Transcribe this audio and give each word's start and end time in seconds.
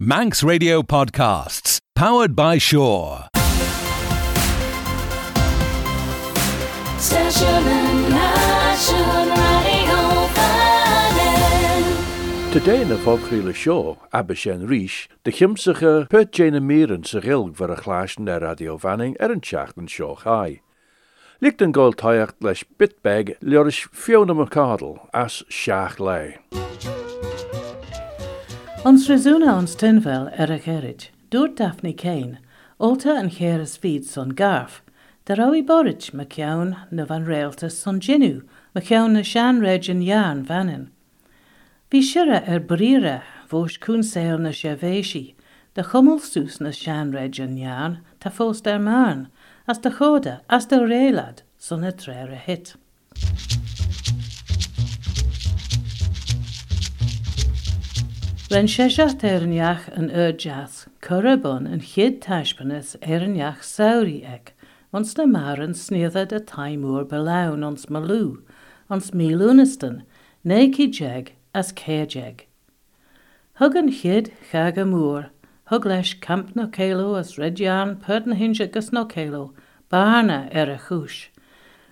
Manx 0.00 0.44
Radio 0.44 0.80
Podcasts, 0.82 1.80
powered 1.96 2.36
by 2.36 2.56
Shore. 2.56 3.26
Today 12.52 12.80
in 12.80 12.88
the 12.88 12.96
Fogchrile 13.04 13.52
Show, 13.52 13.98
Abishen 14.14 14.68
Rish, 14.68 15.08
the 15.24 15.32
chimsacha 15.32 16.08
pert 16.08 16.30
Jane 16.30 16.60
Meeren 16.60 17.04
sa 17.04 17.18
gilg 17.18 17.56
ver 17.56 17.72
a 17.72 18.06
in 18.16 18.26
the 18.26 18.38
radio 18.38 18.78
vanning 18.78 19.16
erin 19.18 19.42
an 19.52 19.72
and 19.76 19.90
show 19.90 20.14
high. 20.14 20.60
Licht 21.40 21.72
gold 21.72 21.96
taiacht 21.96 22.40
leis 22.40 22.62
bitbeg 22.78 23.36
liorish 23.40 23.88
Fiona 23.88 24.32
McCardle 24.32 25.08
as 25.12 25.42
shach 25.50 25.98
lei. 25.98 26.38
Ons 28.86 29.08
resúna 29.10 29.56
ons 29.58 29.74
tinvel 29.74 30.28
ar 30.38 30.52
a 30.54 30.58
cherid, 30.62 31.08
dúr 31.30 31.48
Daphne 31.56 31.92
Kane, 31.92 32.38
Olta 32.78 33.16
an 33.18 33.28
chéras 33.28 33.76
fíd 33.76 34.04
son 34.06 34.28
garf, 34.28 34.82
de 35.26 35.34
raí 35.34 35.62
borit 35.66 36.14
me 36.14 36.24
ceann 36.24 36.76
na 36.92 37.04
van 37.04 37.26
réaltas 37.26 37.74
son 37.74 37.98
ginú, 37.98 38.44
me 38.74 38.80
ceann 38.80 39.14
na 39.14 39.22
sean 39.22 39.58
réid 39.60 39.90
an 39.90 40.00
jaan 40.00 40.44
vanin. 40.46 40.90
Bhí 41.90 42.04
sire 42.06 42.38
ar 42.46 42.60
bríre 42.60 43.22
bhós 43.50 43.80
cúnséil 43.82 44.38
na 44.38 44.54
sévéisi, 44.54 45.34
de 45.74 45.82
chummel 45.82 46.20
sús 46.20 46.60
na 46.60 46.70
sean 46.70 47.10
réid 47.12 47.42
an 47.42 47.58
jaan 47.58 47.98
tá 48.20 48.30
fós 48.30 48.62
ar 48.64 48.78
máin, 48.78 49.26
as 49.66 49.78
de 49.78 49.90
choda 49.90 50.40
as 50.48 50.66
de 50.66 50.78
rélad 50.78 51.42
son 51.58 51.80
na 51.80 51.90
tréir 51.90 52.30
a 52.30 52.38
hit. 52.38 52.76
Ren 58.50 58.64
séisecht 58.64 59.22
ar 59.28 59.42
an 59.44 59.50
neach 59.52 59.90
an 59.92 60.08
urdeas, 60.08 60.86
chorabun 61.02 61.66
an 61.70 61.82
chiad 61.84 62.14
taispanas 62.24 62.94
ar 63.02 63.20
an 63.26 63.34
neach 63.36 63.60
saoí 63.60 64.24
ag, 64.24 64.54
ons 64.90 65.14
na 65.18 65.26
mar 65.26 65.60
an 65.60 65.74
sníada 65.74 66.22
a 66.32 66.40
taimúór 66.40 67.04
belán 67.10 67.62
ons 67.62 67.84
malú, 67.92 68.40
ons 68.88 69.10
mílúnastan, 69.10 70.00
néci 70.46 70.88
jeg 70.88 71.34
as 71.54 71.74
céjeg. 71.74 72.46
Thug 73.58 73.76
an 73.76 73.92
chiad 73.92 74.32
chaga 74.50 74.88
mór, 74.88 75.28
thug 75.68 75.84
leis 75.84 76.14
camp 76.14 76.56
na 76.56 76.68
célo 76.68 77.18
as 77.20 77.36
réán 77.36 78.00
pud 78.00 78.26
na 78.26 78.34
hinse 78.34 78.62
agus 78.62 78.88
nó 78.88 79.04
célo, 79.04 79.52
barna 79.90 80.48
ar 80.54 80.70
a 80.70 80.78
chúis. 80.88 81.28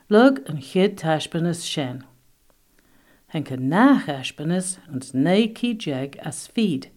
Lug 0.09 0.41
an 0.49 0.57
chiad 0.57 0.97
taispanas 0.97 1.61
sin. 1.61 2.05
henke 3.33 3.57
nachespennis 3.57 4.79
ans 4.93 5.13
neiki 5.13 5.75
jeg 5.77 6.17
as 6.23 6.47
feed. 6.47 6.91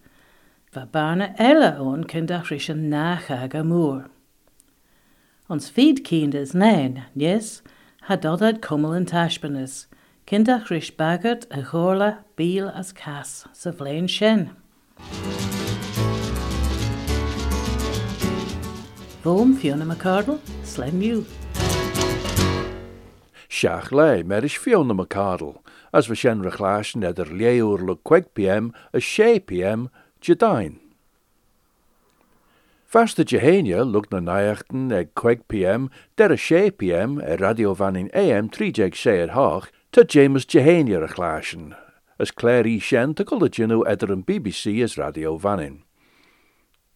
Va 0.73 0.85
barne 0.85 1.33
elle 1.39 1.73
oan 1.79 2.03
kind 2.03 2.31
a 2.31 2.41
frische 2.41 2.75
nachag 2.75 3.55
a 3.55 3.63
moor. 3.63 4.05
Ons 5.49 5.69
feed 5.69 6.03
kind 6.03 6.35
is 6.35 6.53
nein, 6.53 7.05
yes, 7.15 7.61
ha 8.03 8.15
dat 8.15 8.41
uit 8.41 8.61
kommel 8.61 8.93
in 8.93 9.05
taspennis, 9.05 9.87
kind 10.27 10.47
a 10.47 10.59
chris 10.59 10.91
bagert 10.91 11.47
a 11.49 11.63
chole, 11.63 12.19
biel 12.35 12.69
as 12.69 12.91
kas 12.93 13.47
sa 13.51 13.71
vlein 13.71 14.07
sin. 14.07 14.51
Bóm 19.23 19.57
fionna 19.57 19.85
McCardal, 19.85 20.39
Slim 20.63 21.01
you. 21.01 21.25
Seaach 23.49 23.91
lei 23.91 24.21
mar 24.23 24.45
is 24.45 24.53
fionna 24.53 24.93
McCardal. 24.93 25.57
As 25.93 26.09
we 26.09 26.15
shen 26.15 26.43
rechlash 26.43 26.95
neder 26.95 27.29
leeur 27.29 27.79
le 27.79 27.95
pm 28.35 28.73
a 28.93 28.99
she 28.99 29.39
pm 29.39 29.89
jedain. 30.21 30.79
Vaste 32.91 33.23
Jehania 33.23 33.85
look 33.85 34.11
na 34.11 34.19
najachten 34.19 34.91
eg 34.91 35.13
kweg 35.13 35.47
pm 35.47 35.89
der 36.15 36.31
a 36.31 36.37
she 36.37 36.71
pm 36.71 37.21
e 37.21 37.35
radio 37.35 37.75
vanning 37.75 38.09
am 38.15 38.49
trijeg 38.49 38.95
she 38.95 39.19
at 39.21 39.31
hoch 39.31 39.69
to 39.91 40.03
James 40.03 40.45
Jehania 40.45 40.99
rechlaschen, 40.99 41.75
as 42.17 42.31
Claire 42.31 42.67
E. 42.67 42.79
Shen 42.79 43.13
to 43.13 43.23
Ginu 43.25 43.87
eder 43.87 44.11
an 44.11 44.23
BBC 44.23 44.83
as 44.83 44.97
radio 44.97 45.37
vanning. 45.37 45.83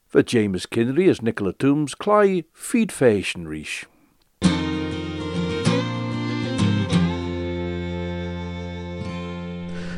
For 0.08 0.22
James 0.22 0.66
Kinry 0.66 1.10
as 1.10 1.22
Nicola 1.22 1.54
Toombs 1.54 1.96
Cly 1.96 2.44
feed 2.54 2.92
fashion. 2.92 3.48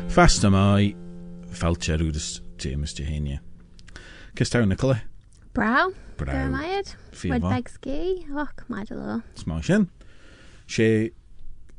Fast 0.08 0.44
am 0.44 0.54
I 0.54 0.94
falcher 1.50 1.98
údas 2.00 2.40
James 2.58 2.94
Jehania. 2.94 3.40
Cys 4.36 4.50
taw 4.50 4.64
Nicola? 4.64 5.02
Brow? 5.52 5.92
Brow. 6.16 6.32
Gyrmaiad? 6.32 6.94
Fi 7.12 7.30
Wed 7.30 7.42
fo. 7.42 7.50
beg 7.50 7.68
ski? 7.68 8.26
Och, 8.32 8.64
maid 8.68 8.90
lo. 8.90 9.20
Smá 9.36 9.60
sin. 9.64 9.88
sé 10.66 11.12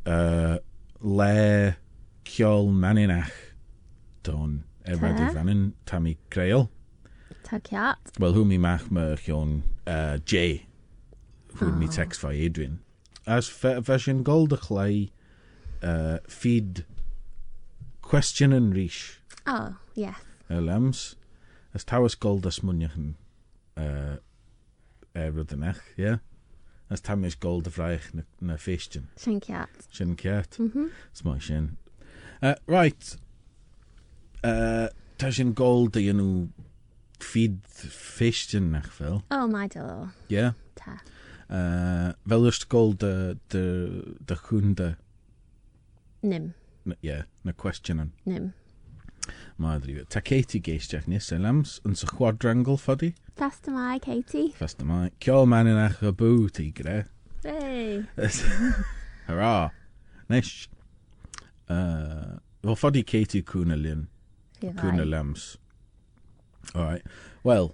uh, 0.06 0.58
le 1.02 1.76
ceol 2.26 2.70
maninach 2.72 3.34
don 4.24 4.64
e 4.86 4.94
Ta. 4.96 5.02
radio 5.02 5.30
fannin 5.34 5.74
tamí 5.86 6.18
creol. 6.30 6.70
Ta 7.44 7.60
ciat. 7.60 8.14
Wel, 8.20 8.34
hwn 8.38 8.48
mi 8.48 8.58
mach 8.58 8.90
me 8.92 9.16
chion 9.18 9.64
uh, 9.88 10.18
J. 10.26 10.66
Hwn 11.60 11.78
mi 11.80 11.88
text 11.88 12.22
fa 12.22 12.30
Adrian. 12.32 12.80
As 13.26 13.50
fe, 13.50 13.82
sy'n 13.82 14.24
gold 14.24 14.54
chlai 14.68 15.10
uh, 15.84 16.20
feed 16.30 16.86
question 18.08 18.54
yn 18.56 18.72
Oh, 19.48 19.76
yes. 19.96 20.16
y 20.50 20.60
lems. 20.64 21.16
As 21.76 21.84
tawas 21.86 22.16
gold 22.16 22.46
as 22.48 22.62
mwynach 22.64 22.96
yn 22.98 23.10
uh, 23.78 24.18
erod 25.18 25.52
yn 25.56 25.66
ech, 25.68 25.82
yeah? 26.00 26.22
As 26.90 27.04
tamis 27.04 27.36
gold 27.36 27.68
y 27.68 27.74
fraich 27.76 28.08
na, 28.16 28.24
na 28.40 28.56
feistion. 28.58 29.10
Sin 29.20 29.42
ciat. 29.44 29.88
Sin 29.92 30.16
ciat. 30.20 30.56
Smá 31.14 31.36
sin. 31.44 31.76
Uh, 32.42 32.56
right. 32.68 33.18
Uh, 34.44 34.88
tá 35.20 35.34
sin 35.34 35.52
gold 35.58 35.98
dhéanú 35.98 36.48
feed 37.20 37.60
feistin 37.92 38.72
nach 38.72 38.88
fel. 38.94 39.24
Oh, 39.32 39.48
maid 39.52 39.76
lo. 39.76 40.10
Yeah. 40.32 40.54
Ta. 40.80 41.02
Uh, 41.50 42.14
fel 42.28 42.70
gold 42.70 43.00
de, 43.04 43.38
de, 43.50 43.66
de 44.26 44.40
chwnda. 44.48 44.94
ie, 47.04 47.22
na 47.44 47.54
cwestiwn 47.58 48.04
yn. 48.06 48.14
Nim. 48.30 48.48
Mae 49.62 49.80
ddrifio. 49.82 50.06
Ta 50.14 50.22
Katie 50.22 50.62
geisiach 50.64 51.08
nes 51.12 51.32
e 51.34 51.40
lams 51.42 51.78
yn 51.88 51.96
sy 51.98 52.08
chwadrangl 52.12 52.78
ffodi? 52.80 53.12
Fast 53.40 53.68
yma, 53.70 53.90
Katie. 54.04 54.52
Fast 54.58 54.84
yma. 54.84 55.08
Cio 55.24 55.44
man 55.50 55.70
yn 55.72 55.80
ach 55.82 56.04
o 56.06 56.14
bw 56.16 56.48
tigre. 56.54 57.02
Hey! 57.44 58.04
Hurra! 59.28 59.72
Nes. 60.32 60.54
Uh, 61.68 62.38
fel 62.64 62.78
ffodi 62.80 63.04
Katie 63.08 63.44
cwn 63.48 63.76
y 63.76 63.80
lyn. 63.82 64.06
Cwn 64.62 65.04
y 65.04 65.08
lams. 65.10 65.50
Alright. 66.74 67.06
Wel, 67.48 67.72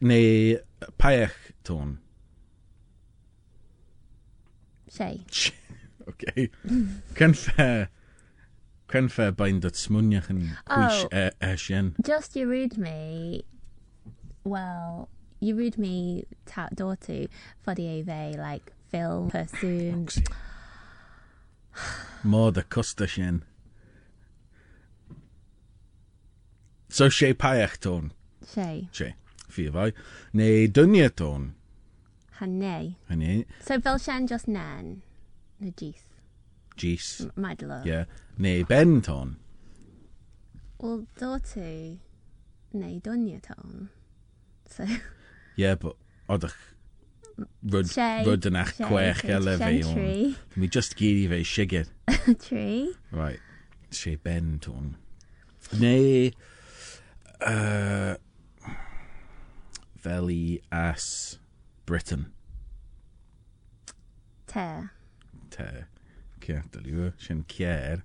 neu 0.00 0.58
paech 1.00 1.52
tôn. 1.64 1.98
Sei. 4.88 5.20
Okay. 6.08 6.50
Can. 7.14 7.32
Cyn 8.92 9.08
fe 9.08 9.30
bain 9.32 9.60
dat 9.64 9.78
yn 9.88 10.10
chwys 10.68 11.06
Oh. 11.40 11.92
Just 12.04 12.36
you 12.36 12.46
read 12.46 12.76
me. 12.76 13.44
Well, 14.44 15.08
you 15.40 15.56
read 15.56 15.78
me 15.78 16.24
ta 16.44 16.68
for 17.62 17.74
the 17.74 17.88
AV, 17.88 18.36
like 18.36 18.72
film, 18.90 19.30
person. 19.30 20.08
Mor 22.22 22.52
da 22.52 22.62
costa 22.68 23.08
sien. 23.08 23.42
So 26.90 27.06
sé 27.08 27.32
paech 27.32 27.80
tôn. 27.80 28.12
Shay. 28.46 28.88
Sé. 28.92 29.14
Fi 29.48 29.70
fai. 29.70 29.92
Neu 30.34 30.68
dynia 30.68 31.08
tôn. 31.08 31.54
Hanne. 32.40 32.96
Hynny. 33.08 33.46
So 33.60 33.80
fel 33.80 33.98
shen 33.98 34.26
just 34.26 34.48
nan. 34.48 35.00
No 35.58 35.70
jeez. 35.70 36.11
Jees. 36.76 37.28
Madlo. 37.36 37.82
Ie. 37.86 38.04
Neu 38.38 38.64
Benton. 38.64 39.36
Well, 40.78 41.06
doti 41.18 42.00
neu 42.72 43.00
doniaton. 43.00 43.88
So. 44.68 44.86
yeah, 45.56 45.74
but 45.74 45.96
oeddech 46.28 46.56
rud 47.38 47.90
rud 47.92 48.26
rwyd 48.26 48.48
yn 48.50 48.58
eich 48.60 48.72
Shea- 48.76 48.88
chwech 48.88 49.22
fe 49.22 49.76
Shea- 49.82 50.56
Mi 50.56 50.68
just 50.68 50.96
gyd 50.98 51.20
i 51.24 51.28
fe 51.32 51.42
sigur. 51.44 51.86
Tree. 52.46 52.94
Right. 53.10 53.40
She 53.90 54.16
Benton. 54.16 54.96
Neu... 55.78 56.30
Uh, 57.42 58.14
fel 59.98 60.30
i 60.30 60.60
as 60.70 61.38
Britain. 61.86 62.32
Te. 64.46 64.66
Te. 65.50 65.68
Ciart 66.42 66.76
yw. 66.82 67.12
Sy'n 67.22 67.44
cier. 67.50 68.02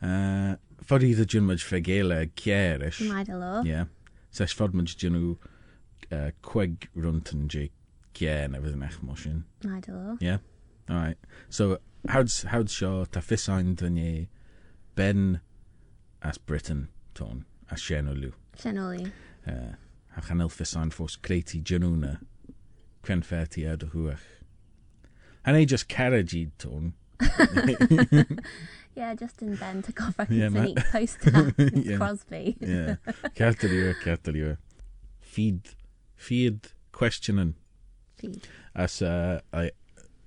Uh, 0.00 0.56
Fod 0.86 1.04
i 1.04 1.12
ddod 1.14 1.34
jyn 1.34 1.46
maj 1.46 1.64
fegele 1.66 2.22
cier 2.40 2.82
ish. 2.86 3.02
Maid 3.08 3.28
lo. 3.28 3.60
Yeah. 3.68 3.90
Sech 4.32 4.54
fod 4.56 4.74
man 4.74 4.88
dyn 4.88 5.16
nhw 5.16 5.34
uh, 6.10 6.30
cweg 6.46 6.88
runt 6.94 7.32
yn 7.34 7.48
je 7.52 7.68
gen 8.16 8.56
a 8.56 8.62
fydd 8.62 8.76
yn 8.78 8.86
eich 8.86 8.98
do. 9.84 10.16
Yeah? 10.24 10.38
Alright. 10.88 11.18
So, 11.48 11.78
how'd, 12.08 12.32
how'd 12.50 12.72
ffisain 13.22 13.76
dyn 13.78 13.94
ni 13.98 14.28
ben 14.96 15.40
as 16.22 16.38
Britain. 16.38 16.88
Llenoli. 18.62 19.10
Uh, 19.46 19.74
ha 20.14 20.24
chanel 20.24 20.48
ffisain 20.48 20.92
ffos 20.94 21.18
creiti 21.20 21.60
dynwna 21.60 22.16
cwen 23.04 23.22
ferti 23.22 23.66
ad 23.68 23.84
o 23.84 23.90
hwach. 23.92 24.24
Han 25.44 25.56
ei 25.56 25.64
just 25.64 25.88
carriage 25.88 26.48
tôn. 26.58 26.94
yeah, 28.94 29.14
Justin 29.14 29.56
Ben 29.56 29.82
to 29.82 29.92
go 29.92 30.04
a 30.18 30.34
yeah, 30.34 30.48
sneak 30.48 30.76
poster. 30.92 31.54
yeah. 31.74 31.96
Crosby. 31.96 32.56
yeah. 32.60 32.96
Kerteliyor, 33.36 33.94
kerteliyor. 34.02 34.58
Feed, 35.20 35.60
feed 36.16 36.68
questioning. 36.92 37.54
Feed. 38.16 38.46
As 38.74 39.02
uh, 39.02 39.40
I, 39.52 39.70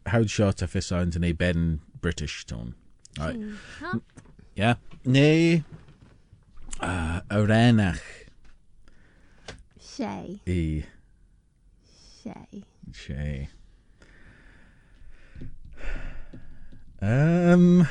how'd 0.06 0.30
if 0.62 0.76
it 0.76 0.84
sounds 0.84 1.16
in 1.16 1.24
a 1.24 1.32
Ben 1.32 1.82
British 2.02 2.46
tone. 2.46 2.76
Right. 3.20 3.40
Yeah. 4.56 4.76
Nee. 5.06 5.64
Uh, 6.80 7.22
arenach. 7.30 8.00
Shay. 9.80 10.42
E. 10.46 10.84
Shay. 12.24 12.64
Shay. 12.92 13.50
Um, 17.04 17.86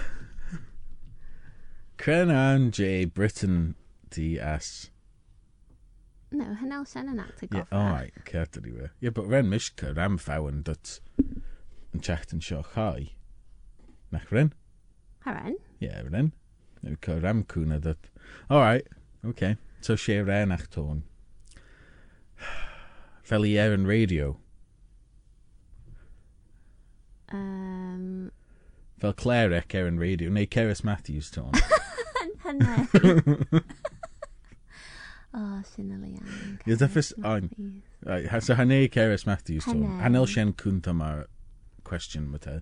Krenan 1.98 2.70
J. 2.70 3.04
Britain 3.04 3.74
DS. 4.08 4.90
No, 6.30 6.54
hann 6.54 6.72
á 6.72 6.86
sen 6.86 7.10
yn 7.10 7.20
Yeah, 7.52 7.64
all 7.70 7.92
right, 7.92 8.14
cerdd 8.24 8.56
ydi 8.56 8.72
we. 8.72 8.88
Yeah, 9.00 9.10
but 9.10 9.26
ren 9.28 9.50
Mishka 9.50 9.92
Ram 9.94 10.16
fawn 10.16 10.62
dut 10.62 11.00
and 11.18 12.02
chat 12.02 12.32
and 12.32 12.40
sio 12.40 12.64
chai. 12.72 13.12
Nach 14.10 14.32
ren? 14.32 14.54
Haren? 15.26 15.56
Yeah, 15.78 16.00
ren. 16.08 16.32
Yw 16.82 17.20
ram 17.20 17.44
cwna 17.44 17.82
dut. 17.82 18.08
All 18.48 18.60
right, 18.60 18.86
okay. 19.26 19.58
So 19.82 19.94
she 19.94 20.16
er 20.16 20.24
ren 20.24 20.52
ach 20.52 20.70
tôn. 20.70 21.02
Fel 23.22 23.44
i 23.44 23.58
er 23.58 23.76
radio. 23.76 24.38
Uh, 27.30 27.71
Fel 29.02 29.12
Clara 29.14 29.64
Ceran 29.68 29.98
Radio 29.98 30.30
neu 30.30 30.46
Ceres 30.46 30.84
Matthews 30.84 31.28
to 31.32 31.40
hwn. 31.42 31.60
Hynny. 32.44 33.62
O, 35.34 35.62
sy'n 35.64 35.88
olian. 35.96 36.58
Ie, 36.68 36.74
dyffus... 36.76 37.08
So 37.16 38.54
hynny 38.54 38.92
Ceres 38.92 39.24
Matthews 39.26 39.64
to 39.64 39.72
hwn. 39.72 40.02
Hanel 40.04 40.28
sien 40.28 40.52
cwnta 40.52 40.92
ma'r 40.94 41.24
question 41.88 42.28
ma 42.30 42.38
te. 42.38 42.58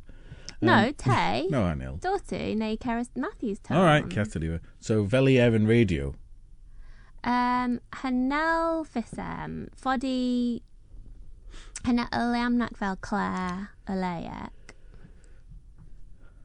No, 0.62 0.76
um, 0.86 0.94
te. 0.94 1.48
no, 1.54 1.64
Anil. 1.66 1.98
Dotu 2.00 2.40
neu 2.56 2.78
Ceres 2.80 3.10
Matthews 3.16 3.58
te. 3.58 3.74
All 3.74 3.84
right, 3.84 4.08
certa 4.14 4.40
diwa. 4.40 4.60
So, 4.78 5.02
Feli 5.04 5.36
Erin 5.42 5.66
Radio. 5.66 6.14
Um, 7.24 7.80
Hanel 8.00 8.86
Fisem. 8.86 9.66
Fodi... 9.76 10.62
Hanel 11.84 12.08
Leamnac 12.32 12.78
fel 12.78 12.96
Claire 12.96 13.70
Olea. 13.88 14.48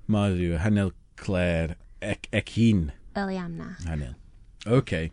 Ma 0.08 0.28
yw 0.30 0.60
Hanel 0.62 0.92
Claire 1.18 1.76
ec, 2.02 2.28
ec 2.32 2.50
hun. 2.56 2.92
Hanel. 3.16 4.16
Okay. 4.68 5.12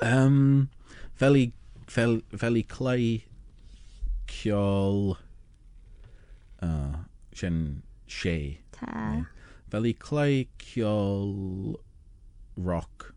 Um, 0.00 0.70
fel 1.14 1.36
i, 1.36 1.52
fel, 1.86 2.20
fel 2.36 2.56
i 2.56 2.62
clai 2.62 3.24
ciol... 4.30 5.18
Uh, 6.62 7.02
sien 7.34 7.82
she. 8.06 8.60
Ta. 8.72 9.26
Fel 9.72 9.88
i 9.90 9.92
clai 9.98 10.46
ciol 10.62 11.76
rock. 12.56 13.10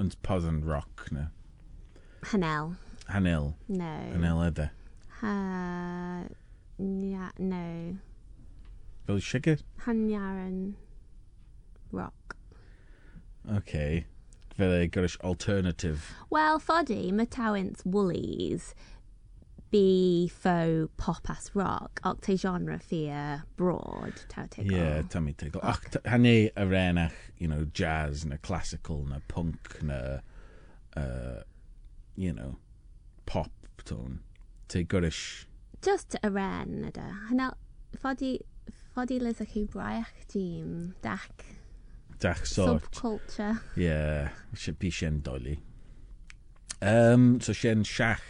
Ond 0.00 0.16
pos 0.26 0.44
yn 0.48 0.60
rock 0.66 1.06
na. 1.14 1.28
Hanel. 2.34 2.74
Hanel. 3.08 3.54
No. 3.68 3.94
Hanel. 4.12 4.68
Ha. 5.20 5.34
Yeah, 6.80 7.30
no. 7.38 7.98
I 9.16 9.18
sugar? 9.20 9.58
Hanyaran 9.84 10.74
Rock. 11.92 12.36
Okay. 13.50 14.06
Very 14.56 14.88
gyda'r 14.88 15.20
alternative. 15.22 16.12
Well, 16.28 16.58
Foddy, 16.58 17.10
Matawins 17.12 17.82
Woolies, 17.84 18.74
be 19.70 20.28
faux 20.28 20.90
pop 20.96 21.30
as 21.30 21.50
rock, 21.54 22.00
octa 22.04 22.38
genre 22.38 22.78
fear 22.78 23.44
broad, 23.56 24.12
tau. 24.28 24.46
Yeah, 24.58 25.02
Tommy 25.08 25.32
Tickle. 25.32 25.60
Ach, 25.62 25.80
hynny 26.04 26.52
renach, 26.56 27.12
you 27.38 27.48
know, 27.48 27.64
jazz, 27.72 28.26
na 28.26 28.36
classical, 28.42 29.04
na 29.04 29.20
punk, 29.28 29.82
na, 29.82 30.18
uh, 30.96 31.42
you 32.16 32.32
know, 32.32 32.56
pop 33.26 33.50
tone. 33.84 34.20
Te 34.68 34.84
gyda'r 34.84 35.46
Just 35.82 36.16
a 36.22 36.30
ren 36.30 36.84
yda. 36.92 37.16
Hynel, 37.30 37.54
Foddy, 37.96 38.40
codi 39.00 39.16
lysa 39.18 39.46
chi 39.48 39.64
braiach 39.64 40.12
dîm, 40.28 40.92
dach. 41.02 41.40
Dach 42.20 42.44
sort. 42.44 42.82
Subculture. 42.82 43.56
Ie, 43.76 43.84
yeah, 43.84 44.28
bu 44.80 44.90
sien 44.90 45.22
doeli. 45.24 45.56
Um, 46.82 47.40
so 47.40 47.52
sien 47.52 47.82
siach. 47.84 48.20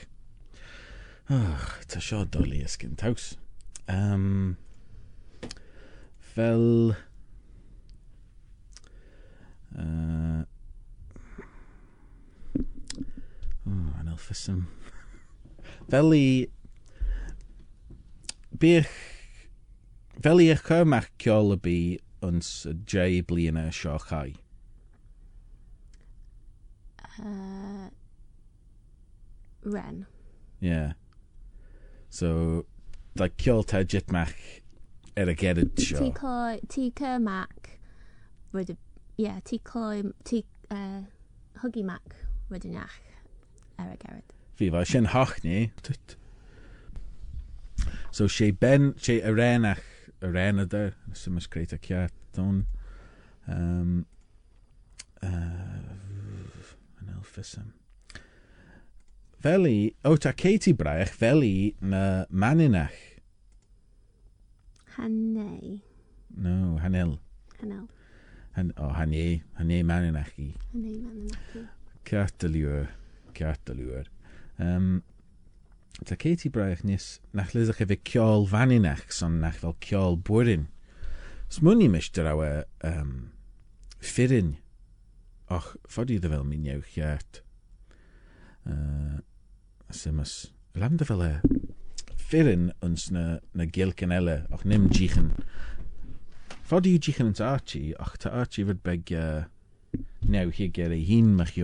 Oh, 1.28 1.64
ta 1.88 1.98
sio 2.00 2.22
doeli 2.24 2.62
ysgyn 2.62 2.94
taws. 2.96 3.34
Um, 3.88 4.56
fel... 6.34 6.94
Uh, 9.74 10.42
oh, 13.66 13.90
anelffysym. 13.98 14.68
fel 15.90 16.14
i... 16.14 16.26
Bych 18.60 19.19
Fel 20.20 20.42
i 20.44 20.50
eich 20.52 20.66
marciol 20.84 21.54
y 21.54 21.56
bu 21.64 21.76
yn 22.28 22.40
jy 22.92 23.22
blina 23.24 23.62
sio 23.72 23.94
chai? 24.04 24.34
Uh, 27.20 27.88
ren. 29.64 30.04
Yeah. 30.60 30.92
So, 32.10 32.66
da 33.16 33.30
ciol 33.40 33.64
te 33.64 33.80
jitmach 33.84 34.36
er 35.16 35.32
y 35.32 35.36
geryd 35.40 35.80
sio. 35.80 36.02
Ti 36.02 36.10
cloi, 36.18 36.60
ti 36.68 36.90
cymac, 37.00 37.70
rydw, 38.52 38.76
yeah, 39.16 39.40
ti 39.44 39.56
cloi, 39.64 40.02
ti 40.28 40.42
uh, 40.68 41.00
hygi 41.62 41.86
mac 41.86 42.18
rydyn 42.52 42.76
iach 42.76 42.98
er 43.80 43.94
y 43.94 43.96
geryd. 44.04 44.36
Fi 44.60 44.68
fa, 44.74 44.84
sy'n 44.84 45.08
hoch 45.14 45.38
ni. 45.46 45.70
So, 48.12 48.28
sy'n 48.28 48.60
ben, 48.60 48.92
sy'n 49.00 49.24
erenach 49.24 49.80
ia, 51.90 52.06
don. 52.36 52.64
Um, 53.48 54.04
uh, 55.22 56.74
yn 57.00 57.12
elfysym. 57.16 57.70
Feli, 59.40 59.94
o 60.04 60.16
ta 60.20 60.32
Katie 60.36 60.74
Braich, 60.76 61.14
feli 61.16 61.74
na 61.80 62.26
maninach. 62.30 62.96
Hanei, 64.98 65.80
No, 66.36 66.76
hanel. 66.78 67.18
hanel, 67.60 67.88
Han, 68.52 68.72
o, 68.76 68.88
hanie, 68.94 69.42
hanie 69.58 69.82
maninach 69.86 70.36
i. 70.38 70.52
hanei 70.72 70.96
man 71.00 71.16
yn 71.22 71.34
aki. 71.34 71.62
Ceart 72.04 72.44
y 72.44 72.48
liwer. 72.50 72.88
Ceart 73.34 73.70
y 73.70 73.76
liwer. 73.78 74.08
Um, 74.58 75.02
ta 76.04 76.16
Katie 76.16 76.50
Braich 76.50 76.84
nis, 76.84 77.20
nach 77.32 77.52
lysach 77.54 77.80
efo 77.80 77.96
ciol 78.04 78.46
faninach, 78.48 79.10
son 79.12 79.40
nach 79.40 79.58
fel 79.60 79.74
ciol 79.84 80.16
bwyrin. 80.16 80.68
Smwni 81.50 81.88
mis 81.90 82.08
drawe 82.14 82.64
um, 82.86 83.30
ffirin. 84.00 84.54
Och, 85.50 85.74
ffodi 85.90 86.20
dy 86.22 86.30
fel 86.30 86.46
mi'n 86.46 86.68
iw 86.70 86.84
chiart. 86.92 87.42
Uh, 88.64 89.18
fel 91.08 91.24
e. 91.26 91.32
Ffirin 92.14 92.70
ons 92.86 93.08
na, 93.10 93.40
na 93.52 93.66
gilken 93.66 94.14
elle, 94.14 94.44
och 94.54 94.64
nim 94.64 94.88
jichen. 94.94 95.32
Ffodi 96.62 96.94
yw 96.94 97.02
jichen 97.02 97.32
yn 97.32 97.38
ta 97.38 97.52
archi, 97.56 97.90
och 97.98 98.14
ta 98.22 98.30
archi 98.42 98.64
fyd 98.68 98.84
beg 98.86 99.10
uh, 99.10 99.48
new 100.22 100.54
hi 100.54 100.70
ger 100.70 100.94
ei 100.94 101.02
hun 101.10 101.34
mach 101.36 101.56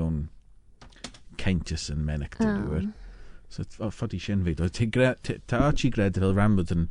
caintus 1.38 1.90
yn 1.92 2.02
dy. 2.06 2.40
So 2.42 3.05
f- 3.50 3.78
ffodi 3.94 4.20
sien 4.20 4.44
fi. 4.44 4.54
Do, 4.54 4.68
te 4.68 4.86
gre- 4.86 5.16
te- 5.22 5.38
Ta 5.46 5.58
archi 5.68 5.90
gred 5.90 6.18
fel 6.18 6.34
rambod 6.34 6.72
yn 6.74 6.88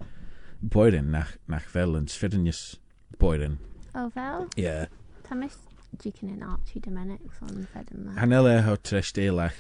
boirin 0.62 1.12
nach, 1.12 1.36
nach 1.48 1.68
fel 1.70 1.96
yn 2.00 2.08
sfyrinus 2.08 2.78
boirin. 3.20 3.58
O 3.96 4.10
fel, 4.10 4.50
Yeah. 4.58 4.88
ta 5.24 5.36
mis 5.36 5.58
Deacon 5.98 6.30
and 6.30 6.44
Archie 6.44 6.80
Dominics 6.82 7.38
on 7.42 7.68
fed 7.72 7.88
yma. 7.96 8.18
Hanel 8.20 8.48
e 8.52 8.62
ho 8.62 8.76
tresdelach 8.76 9.56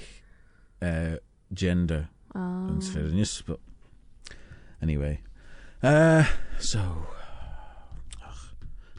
uh, 0.81 1.15
gender 1.53 2.09
Oh. 2.35 2.75
sferynus, 2.83 3.41
but 3.45 3.59
anyway. 4.81 5.21
Uh, 5.81 6.25
so, 6.59 7.05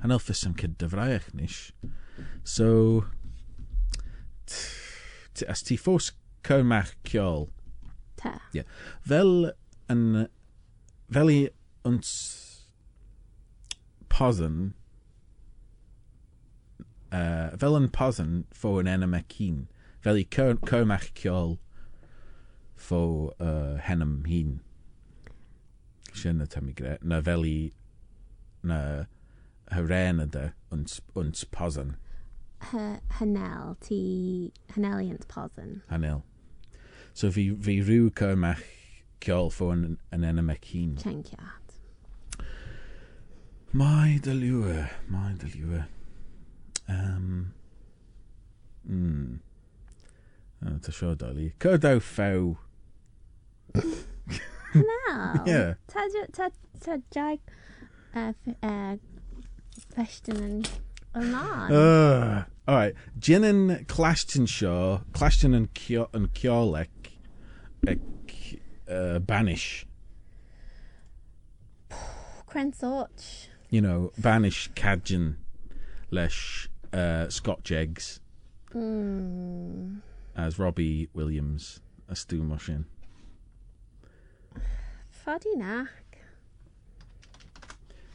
hanel 0.01 0.19
ffys 0.23 0.47
am 0.47 0.55
cyd 0.55 0.79
dyfraiach. 0.81 1.73
So, 2.45 3.05
as 5.49 5.63
ti 5.63 5.77
ffos 5.77 6.13
cymach 6.47 6.95
ciol, 7.05 7.49
Ta. 8.27 8.65
fel 9.07 9.33
yn, 9.93 10.03
fel 11.15 11.31
i 11.33 11.39
ons 11.87 12.11
posen, 14.13 14.75
uh, 17.13 17.51
fel 17.61 17.77
yn 17.79 17.89
posen 17.95 18.45
fo 18.57 18.77
yn 18.81 18.91
enam 18.91 19.15
e 19.17 19.23
cyn, 19.33 19.65
fel 20.05 20.19
i 20.21 20.25
cymach 20.69 21.09
ciol 21.19 21.57
fo 22.77 23.01
uh, 23.41 23.77
henam 23.87 24.19
hun. 24.29 24.59
Sy'n 26.17 26.41
y 26.45 26.49
i. 26.49 26.97
Na 27.05 27.21
fel 27.25 27.45
i 27.49 27.59
na 28.67 28.81
hyren 29.75 30.21
yda 30.25 30.51
ons, 30.73 31.01
ons 31.19 31.45
posen, 31.53 31.97
Hy- 32.71 33.01
Hanel, 33.19 33.75
ti 33.85 33.99
posen. 35.29 35.83
hanel. 35.91 36.23
So 37.17 37.31
fi, 37.33 37.49
fi 37.65 37.79
rhyw 37.81 38.11
cael 38.13 38.37
mech 38.37 38.61
ciol 39.25 39.49
ffôn 39.49 39.85
yn 40.13 40.25
enw 40.29 40.43
mech 40.45 40.67
hun. 40.75 40.99
Tengiad. 41.01 41.77
Mae 43.73 44.19
dy 44.21 44.35
liwe, 44.37 44.83
mae 45.09 45.33
dy. 45.41 45.81
Um, 46.93 47.55
mm. 48.85 49.39
Oh, 50.67 50.77
ta 50.85 50.93
sio 50.93 51.15
doli. 51.17 51.51
Cydaw 51.65 52.05
ffew. 52.05 52.57
Na. 54.77 55.43
Yeah. 55.47 55.75
Ta, 55.89 56.05
ta, 56.37 56.51
ta 56.85 56.99
jag 57.17 57.41
uh, 58.13 58.33
yn 60.37 60.65
ymlaen. 61.17 61.73
Uh, 61.73 62.45
all 62.69 62.77
right. 62.77 62.95
Gin 63.19 63.45
yn 63.45 63.87
Clashton 63.89 64.47
Sio, 64.51 65.03
Clashton 65.17 65.57
yn, 65.57 65.69
cio, 65.77 66.09
yn 66.17 66.29
Ciolec, 66.37 66.93
uh, 68.91 69.19
banish. 69.21 69.87
Cren 72.49 72.75
sorch. 72.75 73.49
You 73.71 73.81
know, 73.81 74.13
banish 74.19 74.71
cadjan 74.75 75.37
lesh 76.11 76.69
uh, 76.93 77.29
Scotch 77.29 77.73
eggs 77.73 78.21
Mm. 78.75 80.01
as 80.37 80.59
Robbie 80.59 81.09
Williams 81.15 81.81
a 82.09 82.17
stew 82.17 82.43
machine. 82.43 82.85
Fodi 85.25 85.57
nach. 85.57 85.89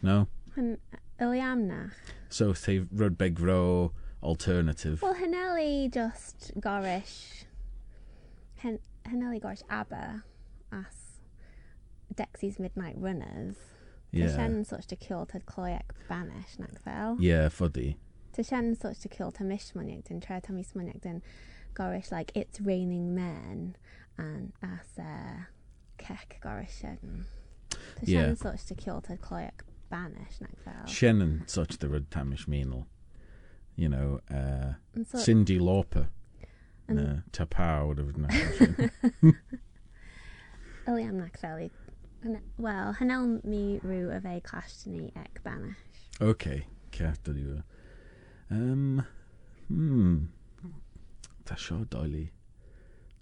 No? 0.03 0.27
Han 0.55 0.77
Iliam 1.19 1.61
nach. 1.67 1.93
So 2.29 2.53
they 2.53 2.79
rud 2.79 3.17
big 3.17 3.39
row 3.39 3.91
alternative. 4.21 5.01
Well, 5.01 5.15
Haneli 5.15 5.91
just 5.91 6.51
gorish. 6.59 7.45
Hen 8.57 8.79
Hanelli 9.05 9.41
Gosh 9.41 9.61
Abba 9.69 10.23
as 10.71 11.19
Dexy's 12.13 12.59
Midnight 12.59 12.95
Runners. 12.97 13.55
Yeah. 14.11 14.35
Shen 14.35 14.65
such 14.65 14.87
to 14.87 14.95
kill 14.95 15.25
to 15.27 15.39
chlóiag 15.39 15.83
banish 16.09 16.57
nakvel. 16.59 17.17
Yeah, 17.19 17.47
fuddy. 17.49 17.97
To 18.33 18.43
Shen 18.43 18.75
such 18.75 18.99
to 18.99 19.09
kill 19.09 19.31
to 19.31 19.43
tá 19.43 19.47
mismoniaag 19.47 20.03
den 20.03 20.19
tre 20.19 20.41
tá 20.41 20.51
mismoniaag 20.51 21.01
den 21.01 21.21
gorish 21.73 22.11
like 22.11 22.31
it's 22.35 22.59
raining 22.59 23.15
men 23.15 23.75
and 24.17 24.51
as 24.61 24.99
uh, 24.99 25.45
kek 25.97 26.39
gorish 26.43 26.81
Shen. 26.81 27.25
To 27.99 28.05
Shen 28.05 28.35
such 28.35 28.65
to 28.65 28.75
kill 28.75 29.01
to 29.01 29.15
chlóiag 29.15 29.61
banish 29.89 30.39
nakvel. 30.41 30.87
Shen 30.87 31.21
and 31.21 31.49
such 31.49 31.77
the 31.77 31.87
rud 31.87 32.09
tamish 32.09 32.47
mínal. 32.47 32.85
You 33.75 33.89
know, 33.89 34.19
uh, 34.29 34.73
Cindy 35.17 35.57
Lauper 35.57 36.09
and 36.97 37.23
no, 37.35 37.87
would 37.87 37.97
have 37.97 38.13
been. 38.13 38.27
Oh 40.87 40.95
yeah, 40.95 41.07
I'm 41.07 41.19
not 41.19 41.33
really. 41.33 41.71
Well, 42.57 42.93
hanel 42.99 43.43
me 43.45 43.79
ru 43.83 44.11
of 44.11 44.25
a 44.25 44.41
to 44.83 45.11
ek 45.15 45.41
banish. 45.43 45.77
Okay, 46.19 46.65
cat 46.91 47.19
Um, 48.49 49.05
hmm. 49.67 50.25
Tasha 51.45 51.89
Dolly. 51.89 52.31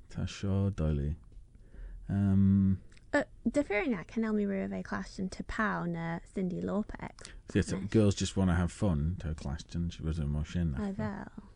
Tasha 0.09 0.75
Dolly. 0.75 1.15
Um. 2.09 2.79
Uh, 3.13 3.23
deferring 3.49 3.91
that, 3.91 4.07
can 4.07 4.23
me 4.33 4.45
ru 4.45 4.63
of 4.63 4.71
a 4.71 4.83
clash 4.83 5.15
to 5.15 5.43
Cindy 6.33 6.61
Lauper. 6.61 7.09
Yes, 7.53 7.73
girls 7.89 8.15
just 8.15 8.37
want 8.37 8.49
to 8.51 8.55
have 8.55 8.71
fun 8.71 9.17
to 9.19 9.31
a 9.31 9.35
clash, 9.35 9.61
and 9.73 9.91
she 9.93 10.01
wasn't 10.03 10.29
much 10.29 10.55
in. 10.55 10.75
I 10.75 10.91
will. 10.91 11.48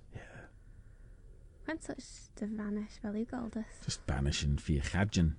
When 1.65 1.82
such 1.82 2.03
to 2.36 2.48
fel 2.48 3.15
i 3.15 3.24
gweld 3.24 3.58
us. 3.58 3.86
Just 3.86 4.05
banishing 4.05 4.58
for 4.58 4.74
your 4.74 4.84
chadjan. 4.84 5.34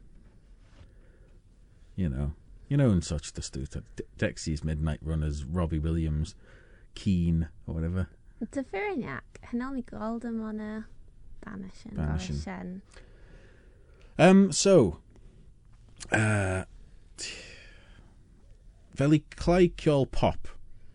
You 1.97 2.09
know. 2.09 2.33
You 2.69 2.78
know, 2.78 2.90
and 2.90 3.04
such 3.04 3.33
the 3.33 3.43
stuff. 3.43 3.83
Dexy's 4.19 4.64
Midnight 4.64 5.00
Runners, 5.02 5.45
Robbie 5.45 5.78
Williams, 5.78 6.35
Keen, 6.95 7.49
or 7.66 7.75
whatever. 7.75 8.09
Dyfyr 8.43 8.90
yn 8.93 9.04
iac, 9.04 9.38
hynna'n 9.50 9.78
i 9.78 9.85
o'n 10.43 10.61
a 10.61 10.73
banishing. 11.45 11.95
Banishing. 11.97 12.81
Um, 14.19 14.50
so, 14.52 14.99
uh, 16.11 16.64
fel 18.95 19.14
i 19.14 19.23
clai 19.37 19.69
pop, 20.07 20.49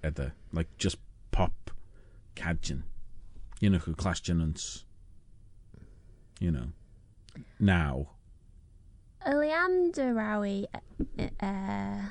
either 0.03 0.33
like 0.51 0.69
just 0.77 0.97
pop, 1.31 1.71
cadjan. 2.35 2.83
You 3.59 3.71
know, 3.71 3.79
who 3.79 3.93
clash 3.93 4.21
janants 4.21 4.85
you 6.39 6.51
know, 6.51 6.67
now. 7.59 8.09
Iliam 9.27 9.91
de 9.93 10.67
uh, 11.41 12.01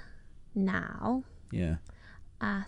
now 0.54 1.24
Yeah. 1.50 1.76
as 2.40 2.66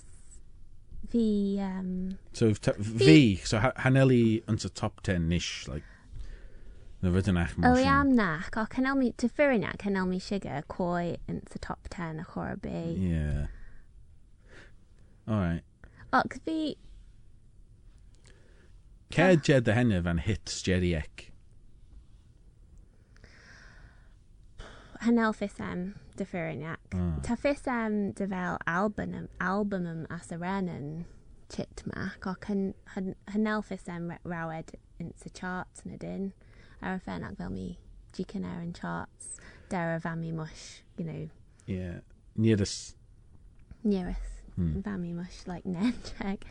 the 1.10 1.58
um 1.60 2.18
So 2.32 2.54
V, 2.78 3.36
so 3.36 3.58
ha- 3.58 3.72
Haneli 3.76 4.42
into 4.48 4.68
top 4.70 5.02
10 5.02 5.28
nish, 5.28 5.66
like, 5.68 5.82
the 7.02 7.08
Riddenach 7.08 7.54
Iliam 7.56 8.12
nach 8.12 8.56
o 8.56 8.64
canel 8.66 8.96
mi 8.96 9.12
Differinac 9.12 9.78
canel 9.78 10.08
mi 10.08 10.18
sugar 10.18 10.62
koi 10.68 11.16
in 11.28 11.42
the 11.50 11.58
top 11.58 11.80
10 11.90 12.20
a 12.20 12.24
chorby. 12.24 12.96
Yeah. 12.98 13.46
Alright. 15.28 15.62
Och 16.12 16.34
fi 16.44 16.76
Cer 19.12 19.36
jed 19.36 19.64
the 19.64 19.74
henna 19.74 20.00
van 20.00 20.18
hit 20.18 20.44
Jeriek. 20.46 21.29
Hanelfisem 25.00 25.94
de 26.16 26.24
mm. 26.24 27.22
Tafisem 27.22 28.12
devel 28.14 28.58
albumum 28.66 28.66
Albanum, 28.66 29.28
Albanum 29.40 30.06
Asarenan, 30.10 31.04
Chitmach, 31.48 32.26
och 32.26 32.44
Hanelfisem 33.28 34.12
Rowed 34.24 34.72
in 34.98 35.14
the 35.22 35.30
charts 35.30 35.82
and 35.84 35.94
adin, 35.94 36.32
Arafernac 36.82 37.36
Velmi, 37.36 37.78
jikin 38.12 38.44
erin 38.44 38.74
charts, 38.74 39.40
Dera 39.70 39.98
Vami 40.00 40.32
Mush, 40.32 40.82
you 40.98 41.04
know. 41.04 41.30
Yeah, 41.66 42.00
nearest. 42.36 42.96
Nearest. 43.82 44.20
Mm. 44.58 44.82
Vami 44.82 45.14
Mush, 45.14 45.46
like 45.46 45.64
Nenchek. 45.66 46.42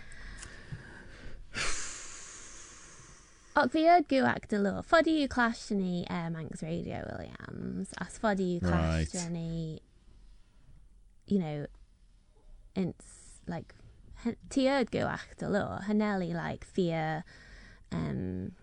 Och 3.60 3.72
fi 3.74 3.82
yd 3.92 4.06
gwag 4.08 4.46
dy 4.48 4.58
lo. 4.64 4.80
Fodi 4.88 5.18
yw 5.26 5.28
clash 5.32 5.66
ni 5.76 6.06
uh, 6.10 6.30
Manx 6.32 6.62
Radio 6.64 7.02
Williams. 7.10 7.90
As 8.00 8.16
fodi 8.22 8.54
yw 8.56 8.62
clash 8.64 9.14
Right. 9.16 9.32
ni, 9.34 9.82
you 11.28 11.40
know, 11.40 11.66
it's 12.76 13.42
like, 13.48 13.76
ti 14.50 14.64
yd 14.72 14.92
gwag 14.94 15.36
dy 15.42 15.50
lo. 15.52 15.64
Haneli 15.88 16.32
like 16.34 16.64
fear 16.64 17.26
um, 17.92 18.54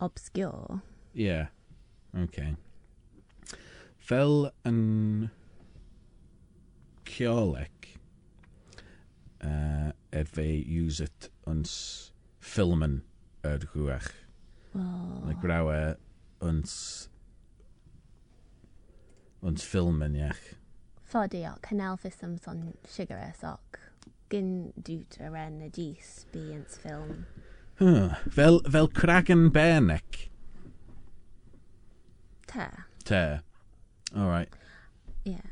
obscure. 0.00 0.82
Yeah. 1.14 1.46
Okay. 2.16 2.56
Fel 3.98 4.50
yn 4.66 5.30
Ceolec, 7.06 7.92
uh, 9.44 9.92
er 10.10 10.26
fe 10.26 10.48
use 10.50 10.98
it 11.00 11.30
ons 11.46 12.10
filmen 12.40 13.02
yr 13.46 13.66
hwach. 13.72 14.12
Oh. 14.74 15.22
Like 15.26 15.40
brawe 15.42 15.96
ond 16.40 16.70
ond 19.42 19.62
ffilm 19.64 20.02
yn 20.04 20.18
iach. 20.20 20.42
Fodio, 21.10 21.56
cynnal 21.66 21.98
ffisams 21.98 22.46
on 22.48 22.74
sugar 22.88 23.18
a 23.18 23.32
soc. 23.34 23.80
Gyn 24.30 24.72
dŵt 24.86 25.18
ar 25.26 25.36
en 25.40 25.60
y 25.66 25.70
dys 25.74 26.10
bu 26.32 26.44
yn 26.54 26.66
ffilm. 26.70 27.24
Huh. 27.80 28.14
Fel, 28.30 28.60
fel 28.70 28.88
Cragen 28.94 29.48
Bernec. 29.50 30.28
Te. 32.46 32.68
Te. 33.04 33.40
All 34.14 34.28
right. 34.28 34.48
Yeah. 35.24 35.48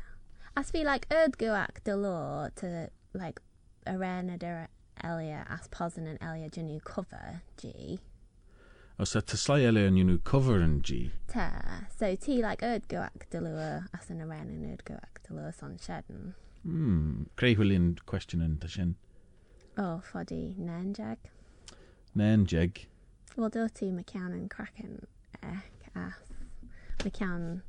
As 0.55 0.71
fi, 0.71 0.83
like, 0.83 1.07
yd 1.09 1.37
gwac 1.41 1.81
dy 1.87 1.95
lo 1.97 2.49
to, 2.61 2.89
like, 3.13 3.41
arena 3.87 4.37
dyr 4.37 4.67
Elia 5.03 5.45
Posen 5.71 6.07
and 6.07 6.19
Elia 6.21 6.49
Janukova 6.49 7.41
G. 7.57 7.99
Oh, 8.99 9.05
so 9.05 9.21
Taslai 9.21 9.65
Elia 9.65 10.19
cover 10.23 10.59
and 10.59 10.83
G. 10.83 11.11
Ta. 11.27 11.85
So 11.97 12.15
T 12.15 12.41
like 12.41 12.61
Erdgoak 12.61 13.29
Delua, 13.31 13.87
Asanaran 13.95 14.41
and 14.41 14.77
Erdgoak 14.77 15.23
Delua 15.27 15.53
Son 15.53 15.77
Shedden. 15.77 16.33
Hmm. 16.63 17.23
Crehulin 17.37 17.97
question 18.05 18.41
and 18.41 18.59
Tashin. 18.59 18.95
Oh, 19.77 20.01
Foddy 20.11 20.55
Nanjag. 20.59 21.17
Nanjag. 22.17 22.85
Well, 23.37 23.49
do 23.49 23.59
Dirty 23.59 23.91
McCown 23.91 24.33
and 24.33 24.49
Kraken 24.49 25.07
Ek 25.41 25.91
As. 25.95 26.11
McCown 26.97 27.61